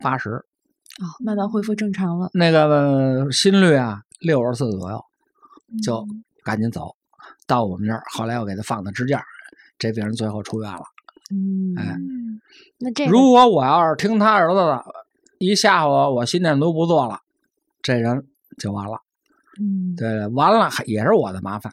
[0.00, 2.28] 八十，哦，慢慢恢复正常了。
[2.34, 5.04] 那个心率啊，六十四左右，
[5.82, 6.06] 就
[6.42, 6.94] 赶紧走
[7.46, 8.02] 到我们这儿。
[8.12, 9.24] 后来又给他放的支架，
[9.78, 10.82] 这病人最后出院了。
[11.30, 11.96] 嗯，哎，
[12.78, 14.84] 那这如果我要是听他儿子的，
[15.44, 17.20] 一吓唬我，我心电图不做了，
[17.82, 18.26] 这人
[18.58, 19.00] 就完了。
[19.60, 21.72] 嗯，对，完了也是我的麻烦。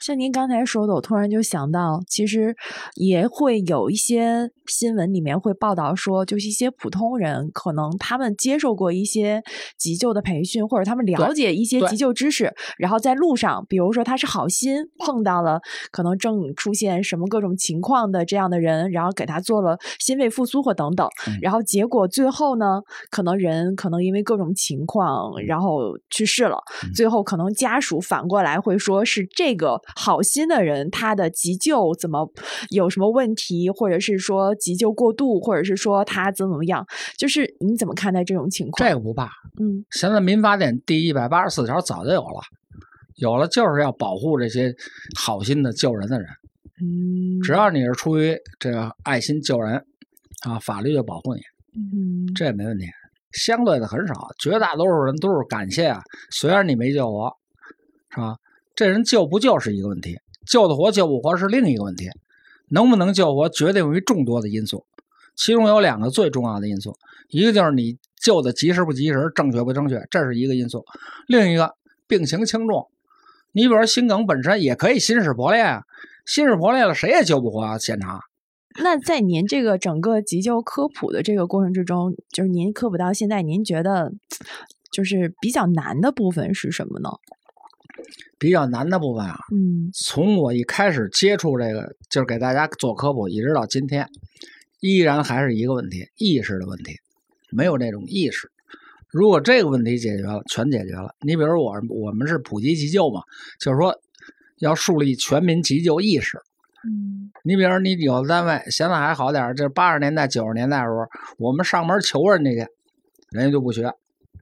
[0.00, 2.54] 像您刚才说的，我突然就想到，其实
[2.96, 9.42] 也会有一些新闻里面会报道说，就是一些普通人可能他们接受过一些
[9.78, 12.02] 急救的培训，或者他们了解一些急。
[12.02, 15.60] 救知识，然后在路上，比如说他是好心碰到了
[15.92, 21.08] 可能正出现什么各种情况的这样的人，然后给他做了心肺复苏或等等，
[21.40, 26.58] 然后结果最后呢，可能人可能因为各种情况，然后去世了，
[26.92, 29.80] 最后可能家属反过来会说是这个。
[29.96, 32.30] 好心的人，他的急救怎么
[32.70, 36.86] 有什么问题，或者是说急救过度，或者是说他怎么怎么样？
[37.16, 38.88] 就是你怎么看待这种情况？
[38.88, 39.26] 这个不怕，
[39.60, 42.40] 嗯，现在民法典第一百八十四条早就有了，
[43.16, 44.74] 有了就是要保护这些
[45.18, 46.28] 好心的救人的人，
[46.80, 49.84] 嗯，只要你是出于这个爱心救人
[50.44, 51.40] 啊，法律就保护你，
[51.74, 52.86] 嗯，这没问题。
[53.32, 57.32] 相对的很少，绝大多数人都是感谢啊，虽然你没救我，
[58.10, 58.36] 是吧？
[58.74, 62.08] 这人救不救是一个问题，救得活救不活是另一个问题，
[62.68, 64.86] 能不能救活决定于众多的因素，
[65.36, 66.96] 其中有两个最重要的因素，
[67.28, 70.80] 一个就是你救的及时不及时，正确不正确，这是一个因素；
[71.26, 71.74] 另一个
[72.06, 72.88] 病情轻重，
[73.52, 75.82] 你比如说心梗本身也可以心室破裂啊，
[76.24, 78.20] 心室破裂了谁也救不活啊，现场。
[78.82, 84.10] 那在您这个整个急救科普的这个过程之中，就是您科普到现在，您觉得
[84.90, 87.10] 就是比较难的部分是什么呢？
[88.42, 94.08] 比较难的部分啊，嗯，从我一开始接触这个，就是给大家做科普，一直到今天，
[94.80, 96.96] 依然还是一个问题，意识的问题，
[97.52, 98.50] 没有这种意识。
[99.12, 101.14] 如果这个问题解决了，全解决了。
[101.20, 103.22] 你比如我，我们是普及急救嘛，
[103.60, 103.96] 就是说
[104.58, 106.36] 要树立全民急救意识。
[106.84, 111.06] 嗯，你比如你有的单位现在还好点这八十年代、九十年代的时候，
[111.38, 112.66] 我们上门求人家去，
[113.30, 113.92] 人家就不学，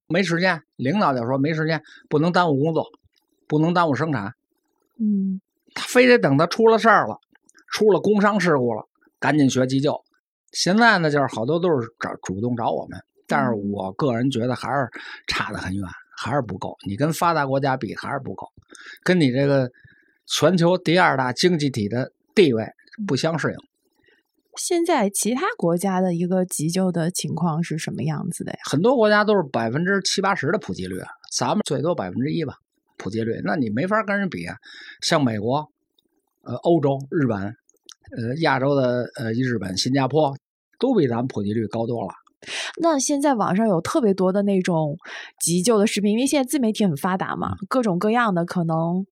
[0.08, 2.86] 没时间，领导就说没时间，不能耽误工作。
[3.50, 4.32] 不能耽误生产，
[5.00, 5.40] 嗯，
[5.74, 7.18] 他非得等他出了事儿了，
[7.72, 8.84] 出了工伤事故了，
[9.18, 10.00] 赶紧学急救。
[10.52, 12.96] 现在呢，就是好多都是找主动找我们，
[13.26, 14.88] 但是我个人觉得还是
[15.26, 15.84] 差得很远，
[16.16, 16.76] 还是不够。
[16.86, 18.46] 你跟发达国家比还是不够，
[19.02, 19.68] 跟你这个
[20.28, 22.64] 全球第二大经济体的地位
[23.04, 23.56] 不相适应。
[24.56, 28.58] 现在其他国家的一个急救的情况是什么样子的呀？
[28.70, 31.00] 很多国家都是百分之七八十的普及率，
[31.32, 32.54] 咱们最多百分之一吧。
[33.00, 34.56] 普及率，那你没法跟人比啊。
[35.00, 35.66] 像美国、
[36.44, 40.36] 呃欧洲、日本、呃亚洲的呃日本、新加坡，
[40.78, 42.12] 都比咱们普及率高多了。
[42.80, 44.96] 那现在网上有特别多的那种
[45.40, 49.04] 急救的视频，因为现在自媒体很发达嘛，各种各样的可能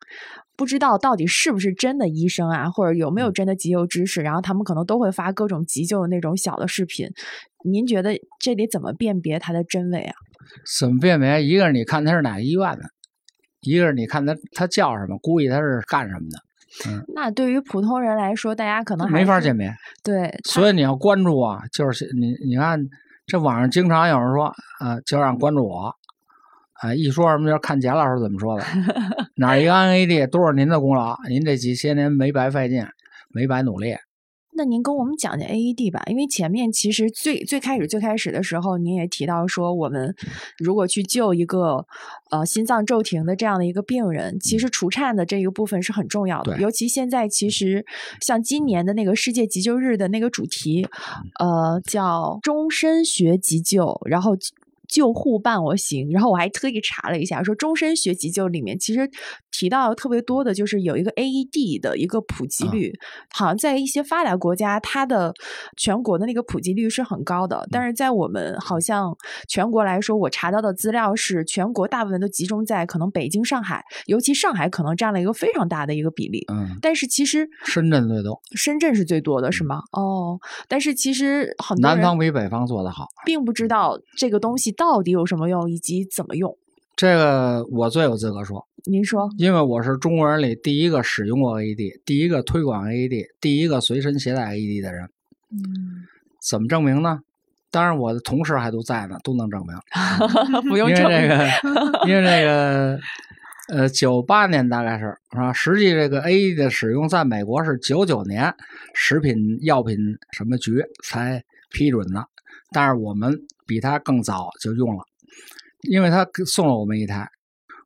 [0.57, 7.07] 不知道到底是不是真的医生啊，或者有没有真的急救知识，然后他们可能都会发各种急救的那种小的视频。
[7.65, 10.15] 您觉得这得怎么辨别它的真伪啊？
[10.79, 11.45] 怎么辨别？
[11.45, 12.85] 一个是你看他是哪个医院的。
[13.61, 16.39] 一个是你看他他叫什么，估计他是干什么的。
[16.87, 19.75] 嗯，那对于普通人来说，大家可能没法鉴别。
[20.05, 22.79] 对，所以你要关注啊，就是你你看
[23.27, 24.47] 这网上经常有人说
[24.79, 25.95] 啊，就让关注我，
[26.83, 28.65] 啊，一说什么就看贾老师怎么说的，
[29.37, 32.87] 哪一个 NAD 都是您的功劳，您这几些年没白费劲，
[33.31, 33.97] 没白努力。
[34.59, 40.13] 那您跟我们讲讲 AED 吧，因为前面其实最最开始最开始的时候，您也提到说，我们
[40.59, 41.87] 如果去救一个
[42.31, 46.61] 呃心脏骤停的这样的一个病人，其实除颤的这一个部分是很重要的。
[46.61, 47.87] 尤其现在，其实
[48.21, 50.89] 像今年的那个世界急救日的那个主题，
[51.39, 54.37] 呃，叫终身学急救，然后。
[54.89, 59.09] 救护伴我行，然后我还特意查了一下，说终身学急救里面其实
[59.51, 62.93] 提到特别多的，就是有一个 AED 的一个普及率，
[63.31, 65.33] 好像在一些发达国家，它的
[65.77, 69.15] 全国的那个普及率是很高的，但是在我们好像
[69.47, 76.45] 全国来说，我查到的资料是全国大部分都集中在可能北京、上海，尤其上海可能占了一个非常大的一个比例。
[76.51, 79.83] 嗯，但是其实深圳最多，深圳是最多的是吗？
[79.93, 84.75] 哦，但是其实很多南方比北方做得好，并不知道这个东西。
[84.79, 86.57] 到底有什么用，以及怎么用？
[86.97, 88.67] 这个我最有资格说。
[88.85, 95.11] 您说，因为我是中国人里第一个使用过 AED、第一个推广 AED、第一个随身携带 AED 的人。
[95.51, 96.07] 嗯，
[96.41, 97.19] 怎么证明呢？
[97.71, 99.77] 当然，我的同事还都在呢，都能证明。
[100.71, 101.23] 不用证明。
[101.23, 102.99] 因为这个，因为这个，
[103.69, 105.53] 呃，九八年大概是是吧？
[105.53, 108.55] 实际这个 AED 的使用在美国是九九年
[108.95, 109.97] 食品药品
[110.31, 112.27] 什么局才批准的。
[112.71, 113.39] 但是我们
[113.69, 115.05] 比他更早就用了，
[115.89, 117.29] 因为他送了我们一台。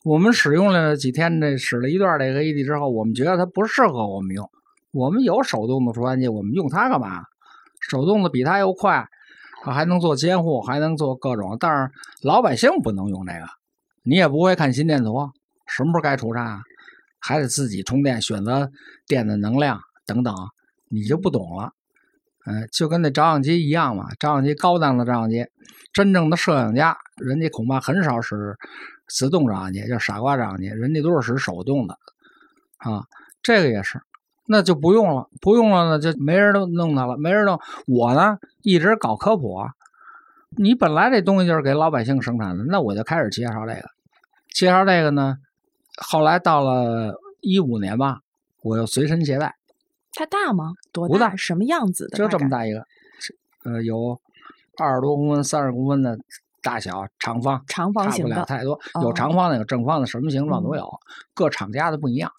[0.04, 4.48] 我们使用了几天，这使了一段这个 AD 之后，我们觉得它不适合我们用。
[4.92, 7.22] 我们有手动的除颤器，我们用它干嘛？
[7.88, 9.06] 手动的比它又快，
[9.64, 11.56] 还能做监护，还能做各种。
[11.60, 11.90] 但是
[12.22, 13.46] 老百姓不能用这个，
[14.02, 15.30] 你也不会看心电图，
[15.68, 16.62] 什么时候该除颤啊，
[17.20, 18.70] 还得自己充电，选择
[19.06, 20.34] 电的能量等等，
[20.88, 21.72] 你就不懂了。
[22.44, 25.46] 嗯，就跟那照相机一样嘛，照相机高档的照相机，
[25.92, 28.56] 真正的摄影家，人家恐怕很少使
[29.06, 31.94] 自动照相机，叫傻瓜照相机，人家都是使手动的
[32.78, 33.04] 啊。
[33.42, 34.00] 这个也是，
[34.46, 37.60] 那就不用了，不用了呢，就没人都弄它了，没人弄。
[37.86, 39.70] 我呢，一直搞科普啊。
[40.56, 43.88] 你本来这东西就是给老百姓生产的，那我就开始介绍这个，
[44.52, 45.36] 介绍这个呢。
[45.96, 48.20] 后来到了一五年吧，
[48.62, 49.54] 我又随身携带。
[50.14, 50.72] 它大吗？
[50.92, 51.34] 多大？
[51.36, 52.18] 什么样子的？
[52.18, 52.84] 就这么大一个，
[53.64, 54.20] 呃，有
[54.78, 56.18] 二十多公分、三十公分的
[56.60, 60.86] 大小，长方，长方形的太多，有长方的，有正方的，什么形状都有，
[61.34, 62.30] 各厂家的不一样。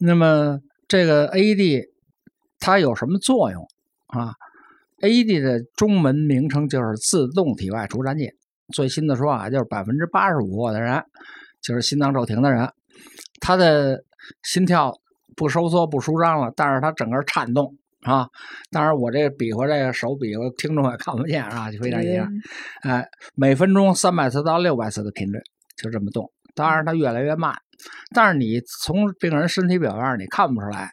[0.00, 0.58] 那么
[0.88, 1.88] 这个 AED
[2.58, 3.66] 它有什么作用
[4.06, 4.34] 啊
[5.02, 8.32] ？AED 的中文名称就是自动体外除颤剂。
[8.72, 11.04] 最新的说法就是百分之八十五的人，
[11.60, 12.72] 就是心脏骤停的人，
[13.40, 14.02] 他的
[14.42, 14.98] 心跳。
[15.36, 18.28] 不收缩不舒张了，但是它整个颤动啊！
[18.70, 22.28] 当然我这比划这个手比划，听众也看不见啊，就非常一样。
[22.82, 25.38] 哎，每分钟三百次到六百次的频率
[25.76, 27.54] 就这么动，当然它越来越慢，
[28.14, 30.90] 但是你从病人身体表面你看不出来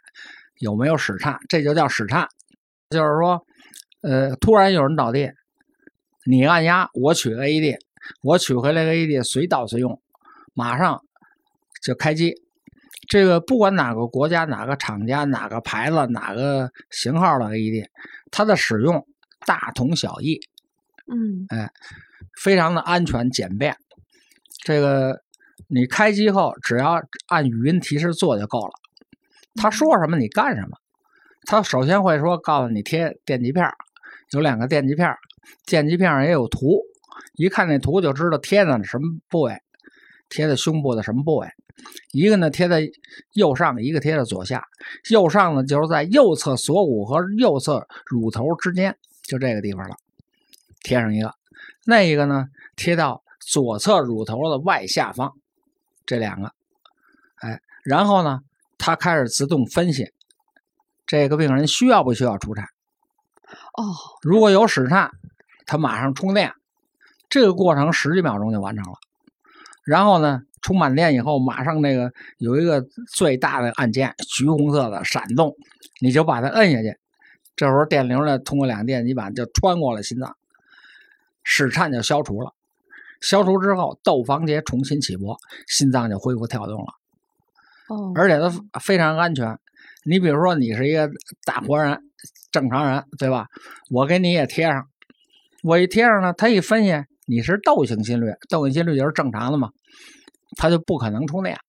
[0.60, 2.28] 有没有室颤，这就叫室颤，
[2.90, 3.44] 就是说，
[4.02, 5.32] 呃，突然有人倒地，
[6.26, 7.78] 你按压，我取 AED，
[8.22, 10.00] 我取回来个 AED，随倒随用，
[10.54, 11.02] 马上
[11.82, 12.36] 就开机。
[13.10, 17.88] 这个不管哪个国家、哪个厂家、哪个牌子、哪个型号的 AED，
[18.30, 19.06] 它的使用
[19.48, 20.40] 大同小异。
[21.12, 21.72] 嗯，哎，
[22.40, 23.76] 非常的安全简便。
[24.64, 25.24] 这个
[25.68, 28.72] 你开机后，只要按语音提示做就够了。
[29.56, 30.78] 他说什么你干什么。
[31.46, 33.68] 他首先会说告诉你贴电极片，
[34.34, 35.12] 有两个电极片，
[35.66, 36.84] 电极片上也有图，
[37.38, 39.58] 一看那图就知道贴的什么部位，
[40.30, 41.48] 贴在胸部的什么部位。
[42.12, 42.90] 一个呢贴在
[43.34, 44.68] 右上，一个贴在左下。
[45.10, 49.96] 右上呢就是在右侧锁骨和右侧乳头之间，就这个地方了，
[50.84, 51.34] 贴上一个。
[51.86, 55.34] 那一个呢贴到左侧乳头的外下方，
[56.06, 56.52] 这两个。
[57.38, 58.42] 哎，然后呢，
[58.78, 60.12] 他开始自动分析
[61.08, 62.66] 这个病人需要不需要除颤。
[63.74, 65.10] 哦，如果有室颤，
[65.66, 66.54] 他马上充电，
[67.30, 69.00] 这个过程十几秒钟就完成了。
[69.90, 70.42] 然后呢？
[70.62, 72.86] 充满电以后，马上那个有一个
[73.16, 75.56] 最大的按键，橘红色的闪动，
[76.02, 76.98] 你就把它摁下去。
[77.56, 80.36] 这时候电流呢，通过两个电极板就穿过了心脏，
[81.44, 82.54] 室颤就消除了。
[83.22, 86.94] 消除之后，窦房结重新起搏，心脏就恢复跳动了。
[87.88, 89.58] 哦，而且它非常安全。
[90.04, 91.10] 你比如说，你是一个
[91.46, 91.98] 大活人，
[92.52, 93.48] 正常人，对吧？
[93.90, 94.90] 我给你也贴上，
[95.64, 99.70] 我一贴上呢，他一分析你是窦性心律，窦性心律就是正常的嘛。
[100.58, 101.60] 它就不可能出那样，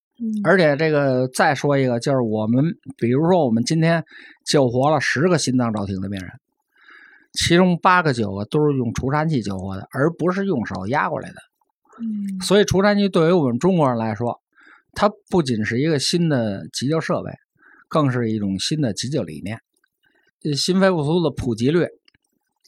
[0.43, 2.65] 而且这个再说一个，就是我们
[2.97, 4.03] 比如说我们今天
[4.43, 6.31] 救活了十个心脏骤停的病人，
[7.33, 11.35] 其中八个九个都是用除颤器救活的，而不是用手压过来的。
[11.99, 14.41] 嗯，所以除颤器对于我们中国人来说，
[14.93, 17.31] 它不仅是一个新的急救设备，
[17.87, 19.59] 更是一种新的急救理念。
[20.55, 21.85] 心肺复苏的普及率、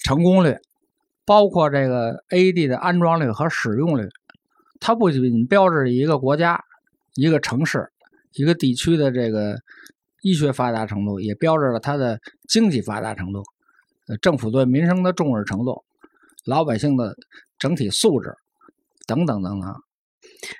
[0.03, 0.57] 成功率，
[1.25, 4.07] 包括这个 A D 的安装率和使用率。
[4.79, 6.61] 它不仅标志着一个国家、
[7.15, 7.89] 一个城市、
[8.33, 9.57] 一个地区的这个
[10.21, 12.19] 医学发达程度，也标志着它的
[12.49, 13.43] 经济发达程度、
[14.07, 15.83] 呃政府对民生的重视程度、
[16.45, 17.15] 老百姓的
[17.57, 18.35] 整体素质
[19.07, 19.73] 等等等等。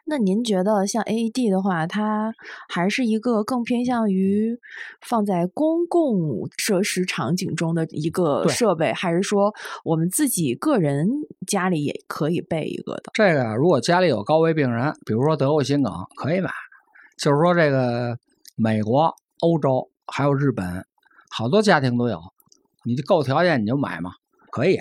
[0.06, 2.34] 那您觉得像 AED 的话，它
[2.68, 4.58] 还是一个更偏向于
[5.02, 9.54] 放在公共设施场景中的一个设备，还是说
[9.84, 11.08] 我们自己个人
[11.48, 13.12] 家里也可以备一个的？
[13.14, 16.50] 这个如果家里有高危病人，比如说得过心梗，可以买。
[17.16, 18.18] 就是说，这个
[18.56, 20.84] 美国、欧洲还有日本，
[21.30, 22.20] 好多家庭都有，
[22.84, 24.12] 你就够条件你就买嘛，
[24.52, 24.80] 可以。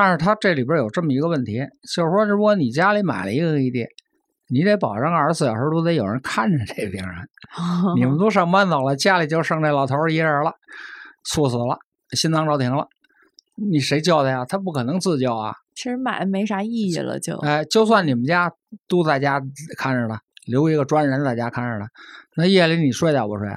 [0.00, 1.58] 但是它这里边有这么一个问题，
[1.92, 3.84] 就是说，如果你家里买了一个 AED，
[4.48, 7.16] 你得保证二十四小时都得有人看着这病人。
[7.96, 10.52] 你们都上班走了，家里就剩这老头一人了，
[11.24, 11.80] 猝死了，
[12.12, 12.86] 心脏骤停了，
[13.56, 14.44] 你谁救他呀？
[14.44, 15.52] 他不可能自救啊。
[15.74, 18.52] 其实买没啥意义了，就哎，就算你们家
[18.86, 19.42] 都在家
[19.76, 21.86] 看着了，留一个专人在家看着了，
[22.36, 23.56] 那夜里你睡觉不睡啊？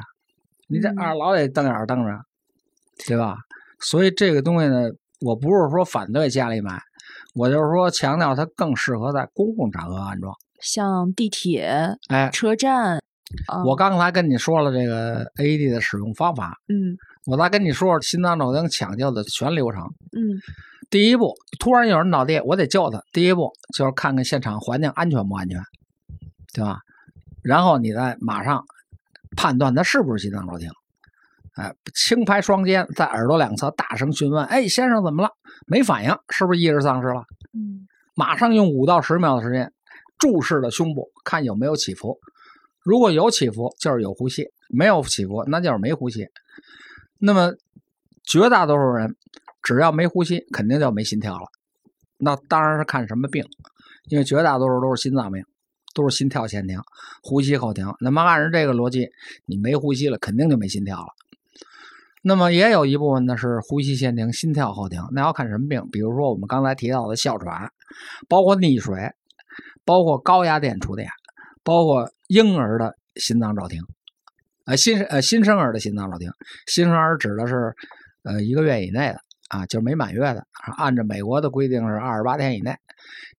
[0.68, 2.20] 你这二老得瞪眼瞪着，
[3.06, 3.38] 对吧？
[3.80, 4.90] 所以这个东西呢。
[5.22, 6.80] 我不是说反对家里买，
[7.36, 13.00] 我就是说强调它更适合在公共场合安装，像地铁、哎，车站。
[13.66, 16.98] 我刚才跟你说了这个 AED 的使用方法，嗯，
[17.28, 19.82] 我再跟你说说心脏骤停抢救的全流程。
[20.12, 20.36] 嗯，
[20.90, 23.02] 第一步，突然有人倒地，我得救他。
[23.14, 25.62] 第一步就是看看现场环境安全不安全，
[26.54, 26.80] 对吧？
[27.42, 28.66] 然后你再马上
[29.38, 30.70] 判断他是不是心脏骤停。
[31.56, 35.30] 哎，轻拍双肩，在耳朵两侧大声询问：“哎，先生怎么了？
[35.68, 37.24] 没反应，是不是意识丧失了？”
[37.54, 39.74] 嗯，马上用五到十秒的时间
[40.18, 42.18] 注视着胸部，看有没有起伏。
[42.84, 46.26] 如果有起伏，就是有呼吸；没有起伏，那就是没呼吸。
[47.20, 47.52] 那么，
[48.24, 49.16] 绝大多数人
[49.62, 51.46] 只要没呼吸，肯定就没心跳了。
[52.18, 53.44] 那当然是看什么病，
[54.10, 55.44] 因为绝大多数都是心脏病，
[55.94, 56.80] 都是心跳先停，
[57.22, 57.86] 呼吸后停。
[58.00, 59.10] 那么按照这个逻辑，
[59.46, 61.08] 你没呼吸了，肯定就没心跳了。
[62.22, 65.02] 那么也有一部分呢是呼吸先停，心跳后停。
[65.12, 67.72] 那要看什么病，比如说我们刚才提到的哮喘，
[68.28, 69.12] 包括溺水，
[69.86, 71.08] 包括高压电触电。
[71.64, 73.84] 包括婴儿的心脏骤停，
[74.66, 76.32] 呃，新呃新生儿的心脏骤停，
[76.66, 77.76] 新生儿指的是
[78.24, 79.20] 呃一个月以内的
[79.50, 80.44] 啊，就是没满月的，
[80.78, 82.76] 按照美国的规定是二十八天以内，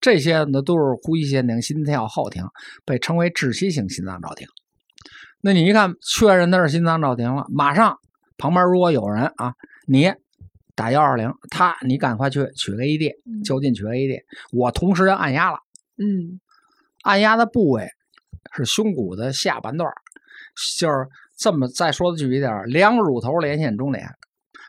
[0.01, 2.45] 这些呢都是呼吸先停，心跳后停，
[2.85, 4.47] 被称为窒息性心脏骤停。
[5.41, 7.99] 那你一看确认他是心脏骤停了，马上
[8.39, 9.55] 旁边如果有人啊，
[9.87, 10.13] 你
[10.75, 14.21] 打幺二零，他你赶快去取个 AED，就近取个 AED，
[14.53, 15.59] 我同时要按压了，
[15.99, 16.41] 嗯，
[17.03, 17.89] 按压的部位。
[18.55, 19.91] 是胸骨的下半段，
[20.79, 21.09] 就是
[21.39, 24.07] 这么再说的具体点两乳头连线中点，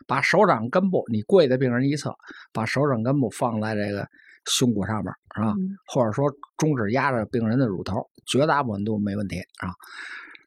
[0.06, 2.14] 把手掌根部，你跪在病人一侧，
[2.50, 4.08] 把手掌根部放在这个
[4.46, 5.54] 胸骨上面，是吧？
[5.86, 9.74] 或者说中指压着病人的乳头，绝大部分都没问题啊。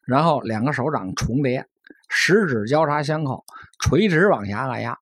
[0.04, 1.64] 然后两个手掌重叠，
[2.08, 3.44] 食指交叉相扣，
[3.80, 4.98] 垂直往下按压，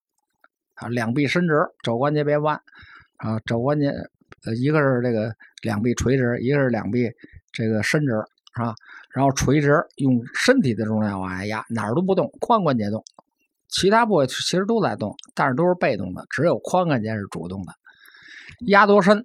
[0.74, 2.60] 啊，两臂伸直，肘关节别弯，
[3.16, 3.88] 啊，肘关节
[4.44, 7.10] 呃，一个是这个两臂垂直，一个是两臂。
[7.52, 8.12] 这个伸直
[8.54, 8.74] 是吧？
[9.08, 13.02] 然后垂直，用身体的重量往下压，哪儿都不动，髋关节动，
[13.68, 17.72] 其他部位其实都在动，但是都是被动的，只有髋关节是主动的。
[18.66, 19.24] 压多深？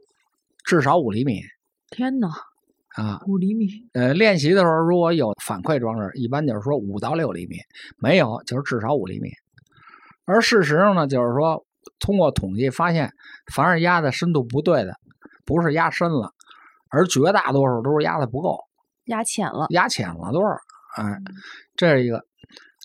[0.64, 1.42] 至少五厘米。
[1.90, 2.30] 天哪！
[2.96, 3.68] 啊，五厘米。
[3.94, 7.58] 呃，练习的时候如果有反馈装置，一般就是说五到六厘米，
[7.98, 9.30] 没有就是至少五厘米。
[10.26, 11.66] 而事实上呢，就是说
[12.00, 13.12] 通过统计发现，
[13.54, 14.96] 凡是压的深度不对的，
[15.46, 16.32] 不是压深了。
[16.90, 18.60] 而绝大多数都是压的不够，
[19.06, 20.56] 压浅了，压浅了多少？
[20.98, 21.18] 哎，
[21.76, 22.26] 这是一个。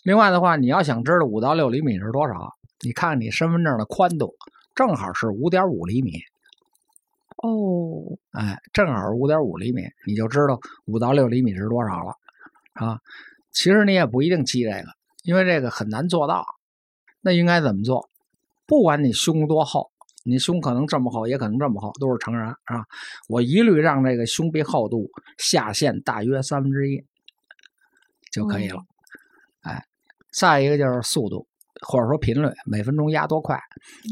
[0.03, 4.33] 另外的话，你要想知道五到六厘米是多少，你看看你身份证的宽度，
[4.73, 6.13] 正好是五点五厘米。
[7.37, 12.13] 哦，哎，正好是五点五厘米，你就知道五到六厘米是多少了
[12.73, 12.99] 啊。
[13.51, 14.85] 其实你也不一定记这个，
[15.23, 16.45] 因为这个很难做到。
[17.21, 18.09] 那应该怎么做？
[18.65, 19.91] 不管你胸多厚。
[20.29, 22.83] 你胸可能这么厚，也可能这么厚，都是成人啊。
[23.29, 27.01] 我一律让这个胸壁厚度下限大约三分之一
[28.33, 28.83] 就可以了。
[29.61, 29.81] 哎，
[30.33, 31.47] 再一个就是速度
[31.79, 33.57] 或者说频率，每分钟压多快？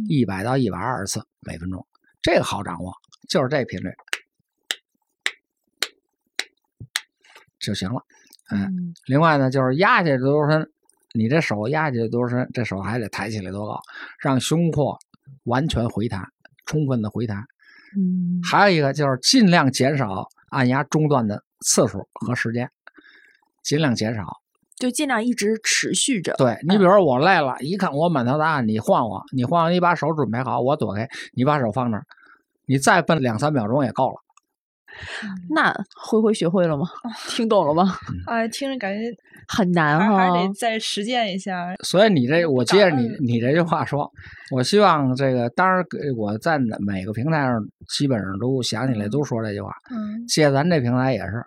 [0.08, 1.86] 一百到一百二十次每分钟，
[2.26, 2.92] 这个好掌握，
[3.30, 3.92] 就是这频率
[7.60, 8.02] 就行了。
[8.50, 10.68] 嗯，另外呢，就是压下去多深，
[11.14, 13.80] 你这手压下去多深，这手还得抬起来多高，
[14.20, 14.98] 让胸廓。
[15.44, 16.24] 完全回弹，
[16.66, 17.38] 充分的回弹。
[17.96, 22.72] 嗯，还有一个就是尽量减少按压中断的次数和时间，
[23.62, 24.26] 尽量减少，
[24.78, 26.34] 就尽量一直持续着。
[26.38, 32.04] 对你，比如说我累了，一看我满头大汗，你晃我，你晃，你把手准备好，我躲开，你把手放那儿，
[32.68, 34.16] 你再奔两三秒钟也够了。
[35.50, 36.86] 那灰灰学会了吗？
[37.28, 37.96] 听懂了吗？
[38.28, 39.02] 哎，听着感觉
[39.48, 41.76] 很难哈，还得再实践一下。
[41.84, 44.10] 所以你这，我接着你你这句话说，
[44.52, 45.84] 我希望这个，当然
[46.16, 49.70] 我在每个平台上基本上都想起来都说这句话。
[49.92, 51.44] 嗯，借咱这平台也是，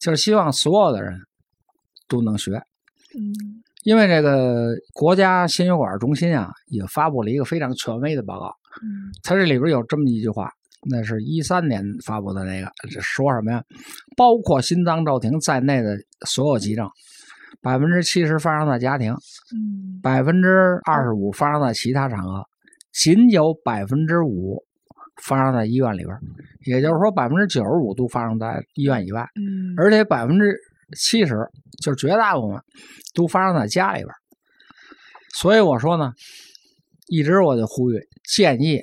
[0.00, 1.20] 就是希望所有的人
[2.10, 2.52] 都能学。
[3.16, 3.32] 嗯，
[3.84, 8.54] 因为这个国家心血管中心啊，也发布了一个非常权威的报告。
[8.82, 10.50] 嗯，它这里边有这么一句话。
[10.88, 13.62] 那是一三年发布的那个，说什么呀？
[14.16, 15.94] 包括心脏骤停在内的
[16.26, 16.88] 所有急症，
[17.60, 22.42] 百分之七十发生在家庭，嗯，百分之二十五发生在其他场合，
[22.94, 24.64] 仅有百分之五
[25.22, 26.16] 发生在医院里边。
[26.64, 30.56] 也就是说，百分之九十五都发生在医院以外，嗯，而且百分之
[30.96, 31.48] 七十，
[31.82, 32.60] 就是绝大部分
[33.14, 34.08] 都发生在家里边。
[35.34, 36.12] 所以我说呢，
[37.06, 38.80] 一直我就呼吁建议。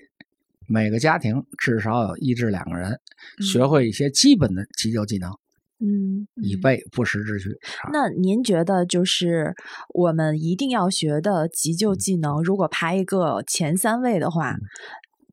[0.70, 3.00] 每个家庭至少有一至两个人
[3.42, 5.32] 学会一些基本的急救技能，
[5.80, 7.48] 嗯，以备不时之需。
[7.94, 9.56] 那您觉得，就是
[9.94, 14.58] 我们一定要学的急救技能，如果排一个前三位的话，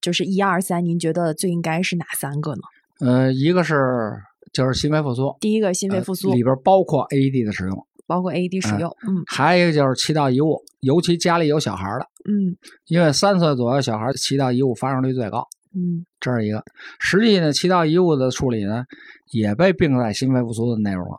[0.01, 2.61] 就是一二三，您觉得最应该是哪三个呢？
[3.01, 4.13] 呃，一个是
[4.55, 6.33] 就是心肺复苏，第一个心肺复苏。
[6.33, 16.65] 里边包括 AED 的使用，包括 AED 使用，嗯，还有一个就是气道异物，尤其家里有小孩的，嗯，因为三岁左右小孩气道异物发生率最高，嗯，这是一个。
[17.01, 18.85] 实际呢，气道异物的处理呢，
[19.33, 21.19] 也被并在心肺复苏的内容了。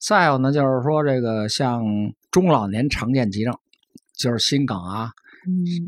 [0.00, 1.82] 再有呢，就是说这个像
[2.30, 3.54] 中老年常见急症，
[4.16, 5.10] 就是心梗啊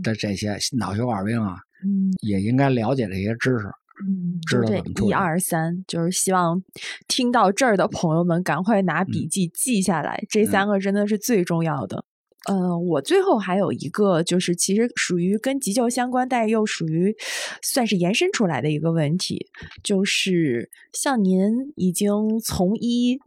[0.03, 3.71] 的这些脑血管病啊，嗯，也应该了解这些知识，
[4.05, 5.11] 嗯，知道怎么处理。
[5.11, 6.63] 一二三，就是希望
[7.07, 12.05] 听到这儿的朋友们赶快拿笔记记下来，这三个真的是最重要的。
[12.49, 17.15] 呃，我最后还有一个，就是其实属于跟急救相关，但又属于
[17.63, 19.47] 算是延伸出来的一个问题，
[19.83, 23.19] 就是像您已经从医。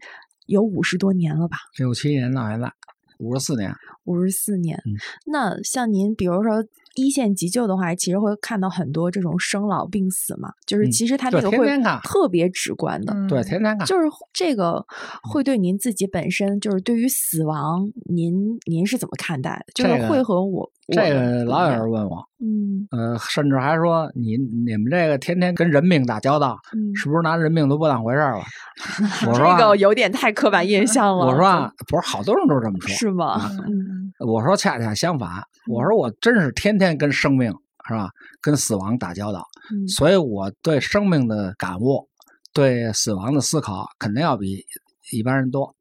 [0.52, 1.58] 有五十多年了吧？
[1.78, 2.74] 六七年到现在，
[3.20, 3.72] 五十四年。
[4.10, 4.76] 五十四年。
[4.86, 4.94] 嗯，
[5.28, 6.64] 那像您，比如说
[6.96, 11.68] 一线急救的话，其实会看到很多这种生老病死嘛，就是其实他这个会
[12.04, 13.16] 特别直观的。
[13.28, 13.86] 对，天天看。
[13.86, 14.84] 就是这个
[15.24, 19.74] 会对您自己本身，就是对于死亡，您您是怎么看待的？
[19.76, 20.70] 就是会和我。
[20.92, 26.58] 这个老有人问我，嗯，呃，甚至还说你你们这个天天跟人命打交道，
[26.96, 28.42] 是不是拿人命都不当回事了？
[29.30, 31.28] 我说这个有点太刻板印象了。
[31.28, 33.40] 我说不是，好多人都这么说，是吗？
[33.68, 37.52] 嗯，我说恰恰相反，我说我真是天天跟生命
[37.88, 38.10] 是吧，
[38.42, 39.46] 跟死亡打交道，
[39.88, 42.08] 所以我对生命的感悟，
[42.54, 44.66] 对死亡的思考肯定要比
[45.12, 45.76] 一般人多。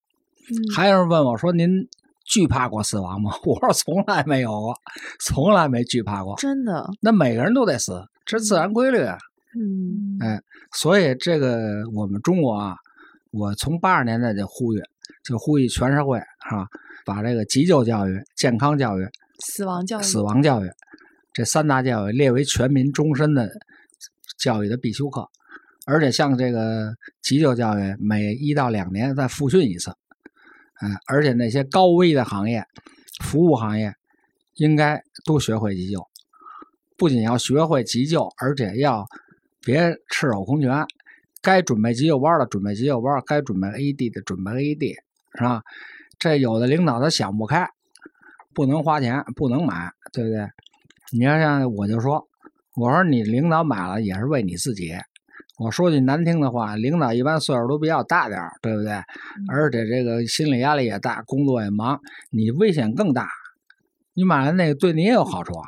[0.75, 1.89] 还有人问我说您。
[2.31, 3.31] 惧怕过死亡吗？
[3.47, 4.75] 我说从来没有过，
[5.19, 6.37] 从来没惧怕过。
[6.37, 6.87] 真的？
[7.01, 8.99] 那每个人都得死，这是自然规律。
[8.99, 10.39] 嗯，哎，
[10.75, 11.59] 所以这个
[11.95, 12.77] 我们中国啊，
[13.31, 14.83] 我从八十年代就呼吁，
[15.25, 16.67] 就呼吁全社会是吧，
[17.09, 20.69] 把这个急救教育、健康教育、死亡教育、死亡教育
[21.33, 23.49] 这三大教育列为全民终身的
[24.39, 25.27] 教育的必修课，
[25.87, 26.93] 而且像这个
[27.23, 29.91] 急救教育，每一到两年再复训一次。
[30.83, 32.63] 嗯，而且那些高危的行业、
[33.25, 33.95] 服务行业，
[34.57, 36.07] 应该都学会急救。
[36.99, 39.07] 不仅要学会急救，而且要
[39.65, 40.85] 别赤手空拳。
[41.41, 44.95] 该准备急救包的准备急救包，该准备 AED 的准备 AED，
[45.37, 45.63] 是吧？
[46.19, 47.69] 这有的领导他想不开，
[48.55, 50.47] 不能花钱，不能买，对不对？
[51.13, 52.29] 你要像我就说，
[52.77, 54.95] 我说你领导买了也是为你自己。
[55.59, 58.93] 我说句难听的话，领导一般岁数都比较大点对不对？
[59.49, 62.01] 而且这个心理压力也大，工作也忙，
[62.31, 63.29] 你危险更大。
[64.15, 65.65] 你买了那个对你也有好处啊，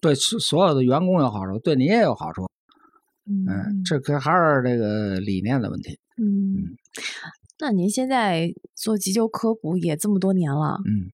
[0.00, 2.48] 对所有的员工有好处，对你也有好处。
[3.28, 5.98] 嗯，这可还是这个理念的问题。
[6.16, 6.76] 嗯，
[7.58, 11.10] 那您现在做急救科普也这么多年了，嗯，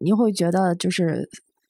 [0.00, 1.28] 您会觉得就是。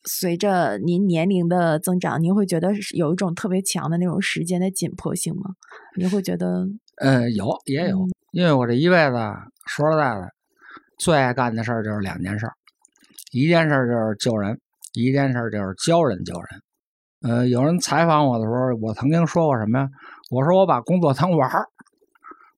[0.08, 5.50] 随着您年龄的增长，您会觉得有一种特别强的那种时间的紧迫性吗？
[5.96, 6.64] 您会觉得？
[6.98, 9.16] 呃，有也有，因为我这一辈子
[9.66, 10.28] 说实在的，
[11.00, 12.52] 最爱干的事儿就是两件事儿，
[13.32, 14.60] 一件事就是救人，
[14.94, 16.62] 一件事就是教人救人。
[17.22, 19.88] 呃，有人采访我的时候，我曾经说过什么呀？
[20.30, 21.66] 我说我把工作当玩儿，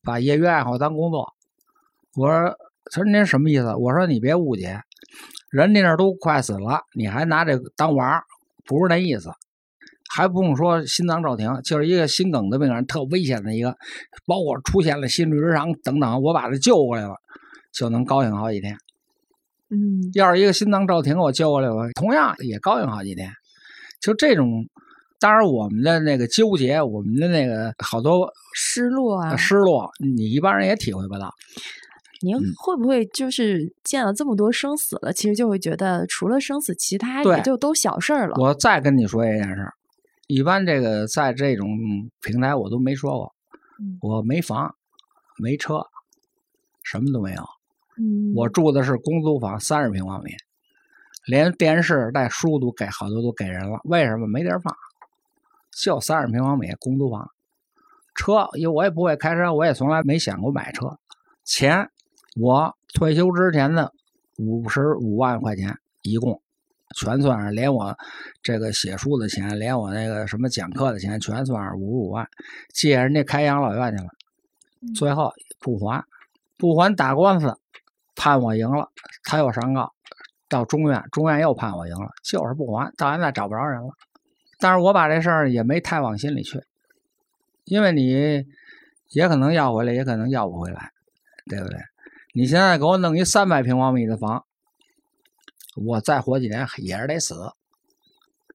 [0.03, 1.33] 把业余爱好当工作。
[2.19, 2.57] 我说，
[2.91, 3.73] 他说您什么意思？
[3.77, 4.81] 我说你别误解。
[5.51, 8.25] 人家那都快死了，你还拿这当玩儿，
[8.67, 9.31] 不是那意思。
[10.11, 13.77] 还不用说心脏骤停，就是一个心梗的病人，特危险的一个，
[14.27, 17.15] 包括出现了心律失常等等，我把他救过来了，
[17.73, 18.77] 就能高兴好几天。
[19.71, 23.31] 嗯，要是一个心脏骤停，我救过来了，同样也高兴好几天。
[24.01, 24.67] 就这种，
[25.21, 31.31] 当然我们的那个纠结，我们的那个好多失落啊，失落，你一般人也体会不到。
[32.21, 38.35] 您会不会就是见了这么多生死了，其实就会觉得除了生死，其他也就都小事儿了。
[38.41, 39.73] 我再跟你说一件事儿，
[40.27, 41.69] 一般这个在这种
[42.21, 43.35] 平台我都没说过，
[44.01, 44.75] 我没房，
[45.39, 45.81] 没车，
[46.83, 47.45] 什么都没有。
[48.35, 50.33] 我住的是公租房，三十平方米，
[51.25, 53.79] 连电视带书都给好多都给人了。
[53.85, 54.75] 为什么没地儿放？
[55.71, 57.31] 就三十平方米公租房，
[58.17, 60.99] 车因为我也不会开车，我也从来没想过买车，
[61.45, 61.89] 钱。
[62.37, 63.93] 我退休之前的
[64.37, 66.41] 五十五万块钱，一共
[66.97, 67.97] 全算上，连我
[68.43, 72.29] 这个写书的钱，连我那个什么讲课的钱，全算上五十五万，
[72.73, 74.11] 借人家开养老院去了，
[74.95, 76.05] 最后不还，
[76.57, 77.53] 不还打官司，
[78.15, 78.91] 判我赢了，
[79.25, 79.93] 他又上告，
[80.49, 83.91] 到中院，中院又判我赢了，就是不还，到现在找不着人了。
[84.61, 86.63] 但是我把这事儿也没太往心里去，
[87.65, 88.45] 因为你
[89.11, 90.91] 也可能要回来，也可能要不回来，
[91.47, 91.79] 对不对？
[92.39, 94.45] 你现在给我弄一三百平方米的房，
[95.75, 97.35] 我再活几年也是得死，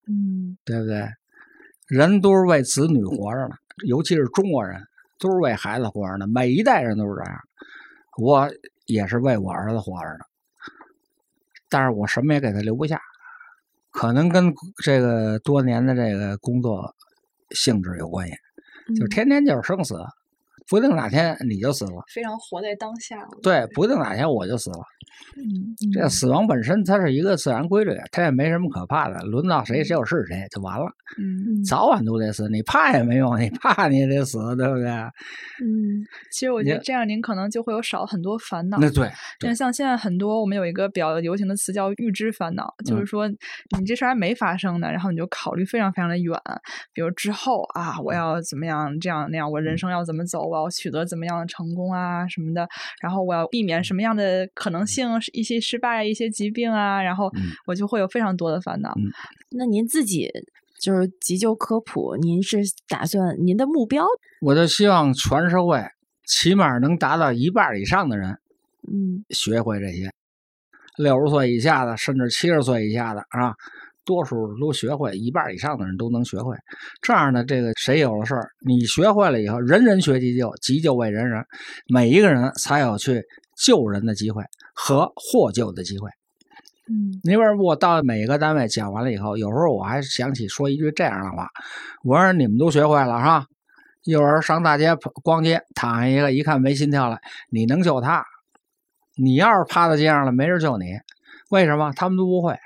[0.08, 1.06] 嗯，对不对？
[1.88, 4.82] 人都是为子女活着呢，尤其是中国人
[5.20, 7.42] 都是为孩子活着呢，每一代人都是这样。
[8.18, 8.50] 我
[8.86, 10.20] 也是为我儿子活着呢，
[11.68, 13.02] 但是我什么也给他留不下，
[13.92, 16.96] 可能跟这个多年的这个工作
[17.50, 18.34] 性质有关系，
[18.98, 19.96] 就天天就是生死。
[20.70, 23.18] 不定哪天你就死了，非常活在当下。
[23.42, 24.80] 对，不定哪天我就死了。
[25.36, 29.20] 嗯，这死亡本身它是一个自然规律，它也没什么可怕的。
[29.24, 30.86] 轮到谁就是谁就完了。
[31.18, 34.88] 嗯，早晚都得死，你怕也没用，你怕你也得死，对不对？
[35.64, 38.78] 嗯，其实我觉得这样您可能就会有少很多烦恼。
[38.80, 39.10] 那对，
[39.42, 46.36] 那像现在很多我们有一个比较流行的词叫预知烦恼，就是说你这事儿还没发生呢，然后你就考虑非常非常的远，
[46.94, 52.68] 比如之后啊，我要怎么样这样那样，我人生要怎么走，我要取得怎么样的成功啊什么的，
[53.02, 55.08] 然后我要避免什么样的可能性。
[55.32, 57.32] 一些失败，一些疾病啊，然后
[57.66, 58.94] 我就会有非常多的烦恼。
[59.52, 60.30] 那您自己
[60.80, 62.58] 就是急救科普，您是
[62.88, 64.06] 打算您的目标？
[64.42, 65.84] 我就希望全社会
[66.26, 68.38] 起码能达到一半以上的人，
[68.88, 70.12] 嗯，学会这些。
[70.98, 73.56] 六十岁以下的，甚至七十岁以下的啊，
[74.06, 76.56] 多数都学会，一半以上的人都能学会。
[77.02, 81.44] 这样呢，这个谁有了事儿，你学会了以后，人人学急救，急救为人人，
[81.88, 83.22] 每一个人才有去
[83.56, 84.44] 救人的机会。
[84.76, 86.10] 和获救的机会。
[86.90, 91.48] 嗯，那边我到每个单位讲完了以后，有时候我还想起说一句这样的话：
[92.04, 93.46] 我说你们都学会了是吧？
[94.04, 97.20] 一会儿上大街逛街，躺下一个，一看没心跳了，
[97.52, 98.26] 你能救他？
[99.16, 100.86] 你要是趴在街上了，没人救你。
[101.52, 101.94] 为什么？
[101.96, 102.58] 他们都不会。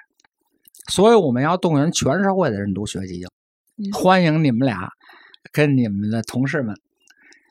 [0.88, 3.28] 所以我们要动员全社会的人都学急救。
[3.94, 4.90] 欢迎你们俩
[5.52, 6.76] 跟你们的同事们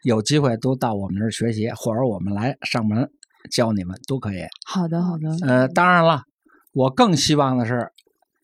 [0.02, 3.10] 有机会都到我们这儿学习，或者我们来上门。
[3.48, 4.38] 教你们都可以。
[4.66, 5.30] 好的，好的。
[5.46, 6.24] 呃，当然了，
[6.72, 7.92] 我更希望的是，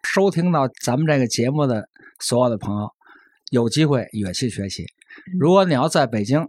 [0.04, 1.88] 收听到咱们这个节目的
[2.20, 2.88] 所有的朋友，
[3.50, 4.86] 有机会也去学习。
[5.40, 6.46] 如果你要在北京，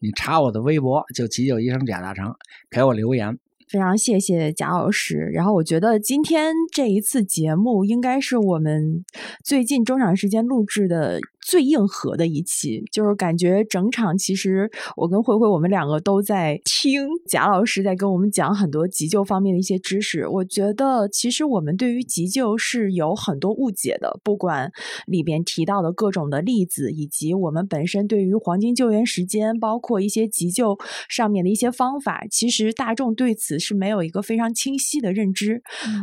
[0.00, 2.32] 你查我的微博，就急救医生贾大成，
[2.70, 3.36] 给我留言。
[3.68, 5.16] 非常谢谢贾老师。
[5.32, 9.04] 然后我觉得今天这一次节目应该是我们
[9.44, 11.20] 最近中场时间录制的。
[11.46, 20.26] 最硬核的一期，就是感觉整场其实我跟慧慧我们两个都在听贾老师在跟我们讲很多急救方面的一些知识。
[20.26, 24.72] 我觉得其实我们对于急救是有很多误解的，不管
[25.06, 30.76] 里边提到的各种的例子，以及我们本身对于黄金救援时间，包括一些急救
[31.08, 35.62] 上面的一些方法，其实大众对此是没有一个非常清晰的认知。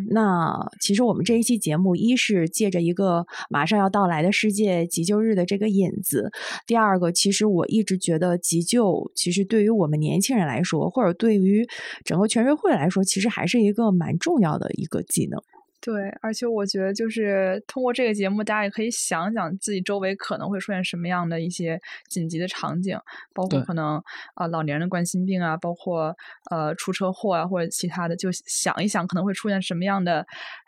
[0.10, 5.32] 那其实我们这一期节目，一是借着一个马上要到来的世界急救日。
[5.35, 6.31] 的这个引子，
[6.65, 11.68] 第二个，其实我一直觉得急救，其实对于我们年轻人来说，或者对于
[12.03, 15.41] 整个全社会来说，其实还是一个蛮重要的一个技能。
[15.85, 21.77] 对，而且我觉得，就是通过这个节目，大家也可以想想自己周围可能会出现什么样的一些
[22.10, 22.97] 紧急的场景，
[23.34, 24.01] 包括可能
[24.35, 26.15] 啊老年人的冠心病啊，包括
[26.49, 30.26] 呃出车祸啊或者其他的，就想一想可能会出现什么样的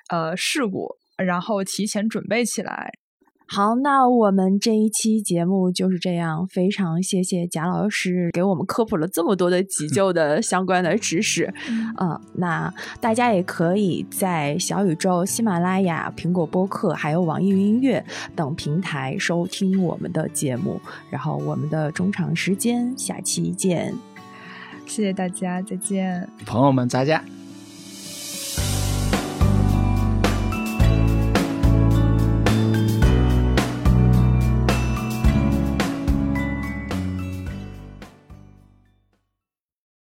[0.09, 2.91] 呃事故，然后提前准备起来。
[3.47, 6.47] 好，那我们这一期节目就是这样。
[6.47, 11.53] 非常谢谢贾老师给我们科普了这么多的急 救的相关的知识。
[12.01, 18.03] 嗯，那大家也可以在小宇宙、喜马拉雅、苹果播客还有网易云音乐
[18.35, 20.81] 等平台收听我们的节目。
[21.09, 23.93] 然后，我们的中场时间，下期见。
[24.87, 27.21] 谢谢大家，再见，朋友们，再见。